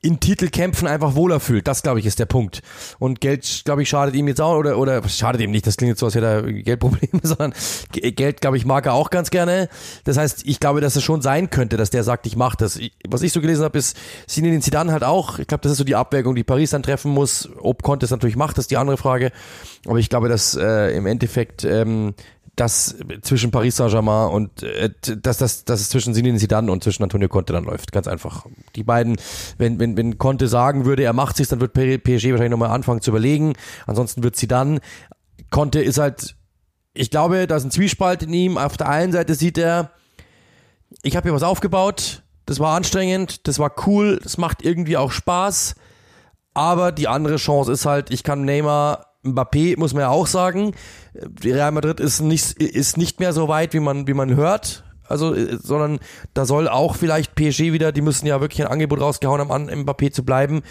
[0.01, 1.67] in Titelkämpfen einfach wohler fühlt.
[1.67, 2.63] Das, glaube ich, ist der Punkt.
[2.99, 5.91] Und Geld, glaube ich, schadet ihm jetzt auch, oder, oder schadet ihm nicht, das klingt
[5.91, 7.55] jetzt so, als hätte er Geldprobleme, sondern
[7.91, 9.69] Geld, glaube ich, mag er auch ganz gerne.
[10.05, 12.79] Das heißt, ich glaube, dass es schon sein könnte, dass der sagt, ich mache das.
[13.09, 13.97] Was ich so gelesen habe, ist
[14.27, 15.39] Zinedine Zidane halt auch.
[15.39, 17.49] Ich glaube, das ist so die Abwägung, die Paris dann treffen muss.
[17.61, 19.33] Ob Conte es natürlich macht, ist die andere Frage.
[19.87, 22.15] Aber ich glaube, dass äh, im Endeffekt ähm,
[22.57, 27.03] dass zwischen Paris Saint-Germain und äh, dass das dass es zwischen Zinedine Zidane und zwischen
[27.03, 28.47] Antonio Conte dann läuft, ganz einfach.
[28.77, 29.17] Die beiden,
[29.59, 33.01] wenn wenn wenn Conte sagen würde, er macht sich, dann wird PSG wahrscheinlich nochmal anfangen
[33.01, 33.55] zu überlegen.
[33.87, 34.81] Ansonsten wird Zidane.
[35.51, 36.37] Conte ist halt,
[36.95, 38.59] ich glaube, da ist ein Zwiespalt in ihm.
[38.59, 39.91] Auf der einen Seite sieht er,
[41.03, 45.11] ich habe hier was aufgebaut, das war anstrengend, das war cool, das macht irgendwie auch
[45.11, 45.75] Spaß.
[46.55, 50.73] Aber die andere Chance ist halt, ich kann Neymar Mbappé muss man ja auch sagen,
[51.43, 54.85] Real Madrid ist nicht, ist nicht mehr so weit, wie man, wie man hört.
[55.09, 55.99] Also, äh, sondern
[56.33, 59.69] da soll auch vielleicht PSG wieder, die müssen ja wirklich ein Angebot rausgehauen haben, an
[59.69, 60.63] Mbappé zu bleiben,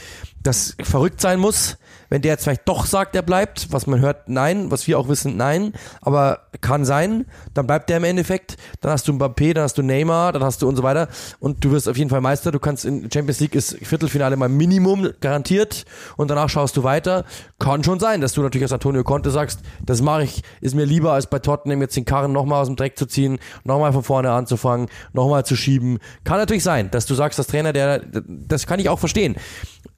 [0.41, 1.77] das verrückt sein muss.
[2.09, 5.07] Wenn der jetzt vielleicht doch sagt, er bleibt, was man hört, nein, was wir auch
[5.07, 9.63] wissen, nein, aber kann sein, dann bleibt der im Endeffekt, dann hast du Mbappé, dann
[9.63, 11.07] hast du Neymar, dann hast du und so weiter.
[11.39, 14.49] Und du wirst auf jeden Fall Meister, du kannst in Champions League ist Viertelfinale mal
[14.49, 15.86] Minimum garantiert
[16.17, 17.25] und danach schaust du weiter,
[17.59, 20.86] kann schon sein, dass du natürlich als Antonio Conte sagst, das mache ich, ist mir
[20.86, 24.03] lieber als bei Tottenham jetzt den Karren nochmal aus dem Dreck zu ziehen, nochmal von
[24.03, 28.67] vorne anzufangen, nochmal zu schieben, kann natürlich sein, dass du sagst, das Trainer, der, das
[28.67, 29.36] kann ich auch verstehen,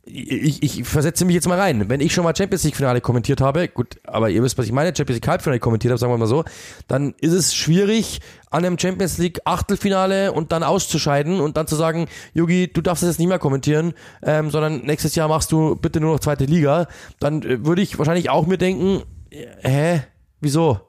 [0.07, 1.89] ich, ich versetze mich jetzt mal rein.
[1.89, 4.71] Wenn ich schon mal Champions League Finale kommentiert habe, gut, aber ihr wisst, was ich
[4.71, 6.43] meine, Champions League Halbfinale kommentiert habe, sagen wir mal so,
[6.87, 8.21] dann ist es schwierig,
[8.51, 13.01] an einem Champions League Achtelfinale und dann auszuscheiden und dann zu sagen, Yogi, du darfst
[13.01, 16.45] das jetzt nicht mehr kommentieren, ähm, sondern nächstes Jahr machst du bitte nur noch zweite
[16.45, 16.87] Liga.
[17.19, 19.01] Dann äh, würde ich wahrscheinlich auch mir denken,
[19.31, 20.01] äh, hä,
[20.39, 20.81] wieso?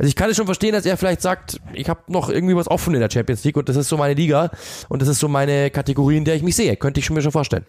[0.00, 2.68] Also ich kann es schon verstehen, dass er vielleicht sagt, ich habe noch irgendwie was
[2.68, 4.50] offen in der Champions League und das ist so meine Liga
[4.88, 6.74] und das ist so meine Kategorie, in der ich mich sehe.
[6.76, 7.66] Könnte ich mir schon vorstellen.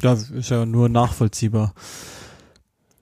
[0.00, 1.74] Das ist ja nur nachvollziehbar.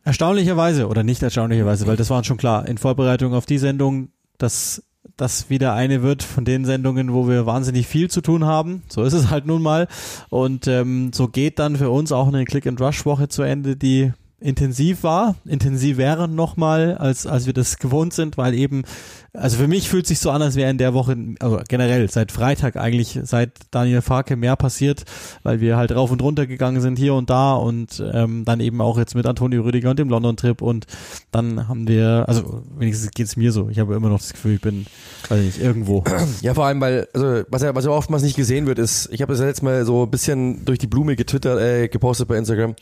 [0.02, 4.82] Erstaunlicherweise, oder nicht erstaunlicherweise, weil das war schon klar, in Vorbereitung auf die Sendung, dass
[5.16, 8.82] das wieder eine wird von den Sendungen, wo wir wahnsinnig viel zu tun haben.
[8.88, 9.86] So ist es halt nun mal.
[10.28, 14.12] Und ähm, so geht dann für uns auch eine Click-and-Rush-Woche zu Ende, die
[14.42, 18.82] intensiv war, intensiv wären nochmal, als, als wir das gewohnt sind, weil eben
[19.34, 22.32] also für mich fühlt sich so an, als wäre in der Woche, also generell seit
[22.32, 25.04] Freitag eigentlich, seit Daniel Farke mehr passiert,
[25.42, 28.82] weil wir halt rauf und runter gegangen sind hier und da und ähm, dann eben
[28.82, 30.86] auch jetzt mit Antonio Rüdiger und dem London-Trip und
[31.30, 34.60] dann haben wir, also wenigstens geht's mir so, ich habe immer noch das Gefühl, ich
[34.60, 34.84] bin,
[35.30, 36.04] weiß nicht, irgendwo.
[36.42, 39.22] Ja, vor allem, weil, also was ja, was ja oftmals nicht gesehen wird, ist, ich
[39.22, 42.36] habe das ja letztes Mal so ein bisschen durch die Blume getwittert, äh, gepostet bei
[42.36, 42.74] Instagram.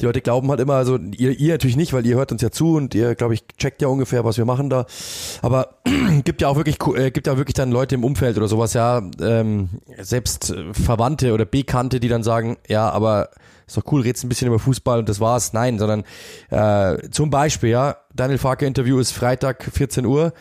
[0.00, 2.50] Die Leute glauben halt immer, also ihr, ihr natürlich nicht, weil ihr hört uns ja
[2.50, 4.86] zu und ihr, glaube ich, checkt ja ungefähr, was wir machen da.
[5.42, 5.78] Aber
[6.24, 9.02] gibt ja auch wirklich, äh, gibt ja wirklich dann Leute im Umfeld oder sowas, ja,
[9.20, 9.68] ähm,
[9.98, 13.30] selbst Verwandte oder Bekannte, die dann sagen, ja, aber
[13.66, 15.52] ist doch cool, redst ein bisschen über Fußball und das war's.
[15.52, 16.04] Nein, sondern
[16.50, 20.32] äh, zum Beispiel, ja, Daniel Farke Interview ist Freitag 14 Uhr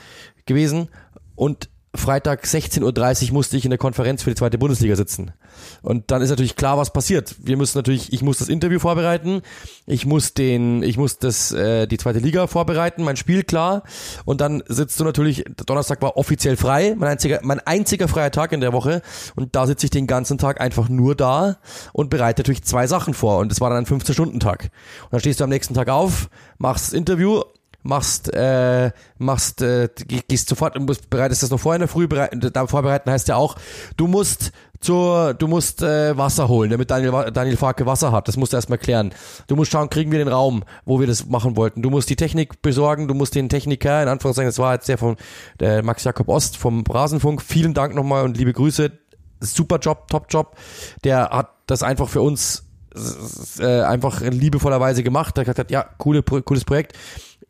[0.45, 0.87] gewesen
[1.35, 5.31] und Freitag 16.30 Uhr musste ich in der Konferenz für die zweite Bundesliga sitzen.
[5.81, 7.35] Und dann ist natürlich klar, was passiert.
[7.39, 9.41] Wir müssen natürlich, ich muss das Interview vorbereiten,
[9.85, 13.83] ich muss den, ich muss das, äh, die zweite Liga vorbereiten, mein Spiel klar.
[14.25, 18.51] Und dann sitzt du natürlich, Donnerstag war offiziell frei, mein einziger, mein einziger freier Tag
[18.51, 19.01] in der Woche.
[19.35, 21.57] Und da sitze ich den ganzen Tag einfach nur da
[21.93, 23.39] und bereite natürlich zwei Sachen vor.
[23.39, 24.69] Und das war dann ein 15-Stunden-Tag.
[25.03, 27.41] Und dann stehst du am nächsten Tag auf, machst das Interview
[27.87, 29.89] machst, äh, machst, äh,
[30.27, 30.77] gehst sofort,
[31.09, 33.55] bereitest das noch vorher in der Früh, bereiten, da vorbereiten heißt ja auch,
[33.95, 38.27] du musst zur, du musst äh, Wasser holen, damit Daniel, Daniel Farke Wasser hat.
[38.27, 39.11] Das musst du erstmal klären.
[39.47, 41.81] Du musst schauen, kriegen wir den Raum, wo wir das machen wollten.
[41.81, 44.97] Du musst die Technik besorgen, du musst den Techniker, in Anführungszeichen, das war jetzt der
[44.97, 45.15] von
[45.59, 47.41] der Max Jakob Ost vom Rasenfunk.
[47.41, 48.91] Vielen Dank nochmal und liebe Grüße.
[49.39, 50.55] Super Job, Top Job.
[51.03, 52.65] Der hat das einfach für uns
[53.59, 55.37] äh, einfach liebevollerweise gemacht.
[55.37, 56.93] Der hat gesagt, ja, coole, cooles Projekt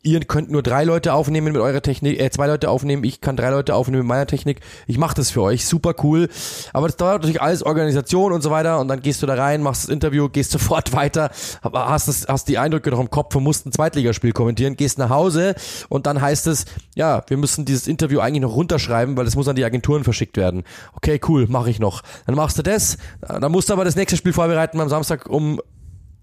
[0.08, 3.36] ihr könnt nur drei Leute aufnehmen mit eurer Technik, äh, zwei Leute aufnehmen, ich kann
[3.36, 4.62] drei Leute aufnehmen mit meiner Technik.
[4.88, 6.30] Ich mache das für euch, super cool.
[6.74, 9.62] Aber das dauert natürlich alles Organisation und so weiter und dann gehst du da rein,
[9.62, 11.30] machst das Interview, gehst sofort weiter,
[11.62, 15.10] hast, das, hast die Eindrücke noch im Kopf und musst ein Zweitligaspiel kommentieren, gehst nach
[15.10, 15.56] Hause
[15.90, 19.48] und dann heißt es, ja, wir müssen dieses Interview eigentlich noch runterschreiben, weil das muss
[19.48, 20.64] an die Agenturen verschickt werden.
[20.94, 22.02] Okay, cool, mache ich noch.
[22.26, 24.80] Dann machst du das, dann musst du aber das nächste Spiel vorbereiten.
[24.80, 25.60] Am Samstag um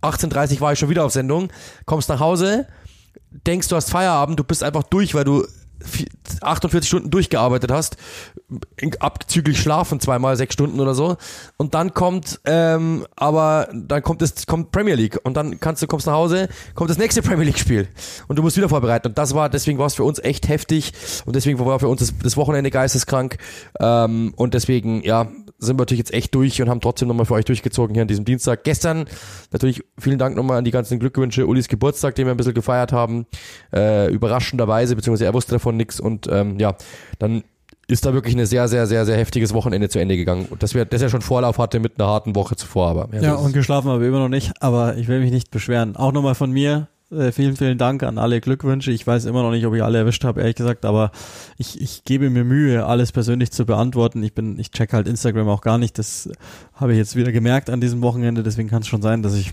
[0.02, 1.48] 18.30 Uhr war ich schon wieder auf Sendung,
[1.86, 2.66] kommst nach Hause,
[3.46, 5.46] denkst, du hast Feierabend, du bist einfach durch, weil du
[6.40, 7.96] 48 Stunden durchgearbeitet hast,
[9.00, 11.16] abzüglich Schlafen zweimal sechs Stunden oder so.
[11.56, 15.86] Und dann kommt, ähm, aber dann kommt es, kommt Premier League und dann kannst du,
[15.86, 17.88] kommst nach Hause, kommt das nächste Premier League Spiel
[18.28, 19.08] und du musst wieder vorbereiten.
[19.08, 20.92] Und das war, deswegen war es für uns echt heftig
[21.26, 23.38] und deswegen war für uns das, das Wochenende geisteskrank.
[23.80, 25.28] Ähm, und deswegen, ja,
[25.58, 28.08] sind wir natürlich jetzt echt durch und haben trotzdem nochmal für euch durchgezogen hier an
[28.08, 28.64] diesem Dienstag.
[28.64, 29.06] Gestern
[29.52, 31.46] natürlich vielen Dank nochmal an die ganzen Glückwünsche.
[31.46, 33.26] Ulis Geburtstag, den wir ein bisschen gefeiert haben,
[33.72, 36.76] äh, überraschenderweise, beziehungsweise er wusste davon nichts und ähm, ja,
[37.18, 37.44] dann
[37.86, 40.46] ist da wirklich ein sehr, sehr, sehr, sehr heftiges Wochenende zu Ende gegangen.
[40.48, 42.88] Und das, wir, das ja schon Vorlauf hatte mit einer harten Woche zuvor.
[42.88, 45.50] Aber ja, ja und geschlafen habe ich immer noch nicht, aber ich will mich nicht
[45.50, 45.96] beschweren.
[45.96, 48.90] Auch nochmal von mir, äh, vielen, vielen Dank an alle Glückwünsche.
[48.90, 51.10] Ich weiß immer noch nicht, ob ich alle erwischt habe, ehrlich gesagt, aber
[51.58, 54.22] ich, ich gebe mir Mühe, alles persönlich zu beantworten.
[54.22, 55.98] Ich bin, ich check halt Instagram auch gar nicht.
[55.98, 56.30] Das
[56.74, 58.42] habe ich jetzt wieder gemerkt an diesem Wochenende.
[58.42, 59.52] Deswegen kann es schon sein, dass ich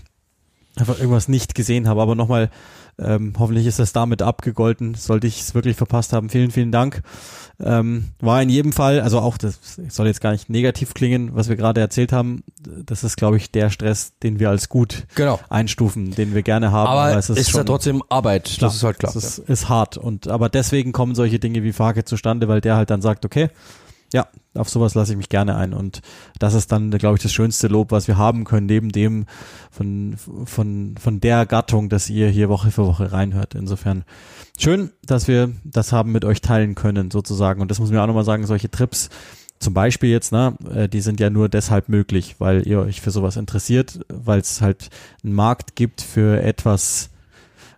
[0.76, 2.00] einfach irgendwas nicht gesehen habe.
[2.00, 2.50] Aber nochmal,
[2.98, 4.94] ähm, hoffentlich ist das damit abgegolten.
[4.94, 7.02] Sollte ich es wirklich verpasst haben, vielen, vielen Dank.
[7.60, 11.48] Ähm, war in jedem Fall, also auch das soll jetzt gar nicht negativ klingen, was
[11.48, 12.42] wir gerade erzählt haben.
[12.84, 15.38] Das ist, glaube ich, der Stress, den wir als gut genau.
[15.48, 16.88] einstufen, den wir gerne haben.
[16.88, 18.44] Aber, aber es ist, ist schon, ja trotzdem Arbeit.
[18.44, 19.14] Klar, das ist halt klar.
[19.14, 22.76] Es ist, ist hart und aber deswegen kommen solche Dinge wie Farke zustande, weil der
[22.76, 23.50] halt dann sagt, okay,
[24.12, 25.72] ja, auf sowas lasse ich mich gerne ein.
[25.72, 26.02] Und
[26.38, 29.26] das ist dann, glaube ich, das schönste Lob, was wir haben können, neben dem
[29.70, 33.54] von, von, von der Gattung, dass ihr hier Woche für Woche reinhört.
[33.54, 34.04] Insofern
[34.58, 37.62] schön, dass wir das haben mit euch teilen können, sozusagen.
[37.62, 39.08] Und das muss man auch nochmal sagen, solche Trips,
[39.58, 43.12] zum Beispiel jetzt, ne, äh, die sind ja nur deshalb möglich, weil ihr euch für
[43.12, 44.90] sowas interessiert, weil es halt
[45.22, 47.10] einen Markt gibt für etwas,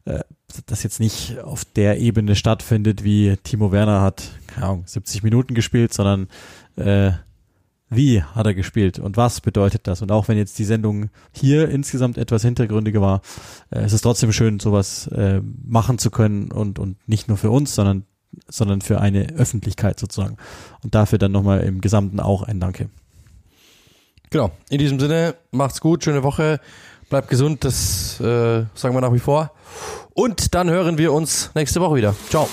[0.07, 0.21] äh,
[0.67, 5.55] das jetzt nicht auf der Ebene stattfindet, wie Timo Werner hat, keine Ahnung, 70 Minuten
[5.55, 6.29] gespielt, sondern
[6.77, 7.13] äh,
[7.91, 10.03] wie hat er gespielt und was bedeutet das?
[10.03, 13.21] Und auch wenn jetzt die Sendung hier insgesamt etwas hintergründiger war,
[13.71, 17.51] äh, es ist trotzdem schön, sowas äh, machen zu können und, und nicht nur für
[17.51, 18.05] uns, sondern,
[18.49, 20.37] sondern für eine Öffentlichkeit sozusagen.
[20.83, 22.89] Und dafür dann nochmal im Gesamten auch ein Danke.
[24.31, 24.51] Genau.
[24.71, 26.59] In diesem Sinne, macht's gut, schöne Woche,
[27.09, 29.53] bleibt gesund, das äh, sagen wir nach wie vor.
[30.15, 32.15] Und dann hören wir uns nächste Woche wieder.
[32.31, 32.49] Ciao.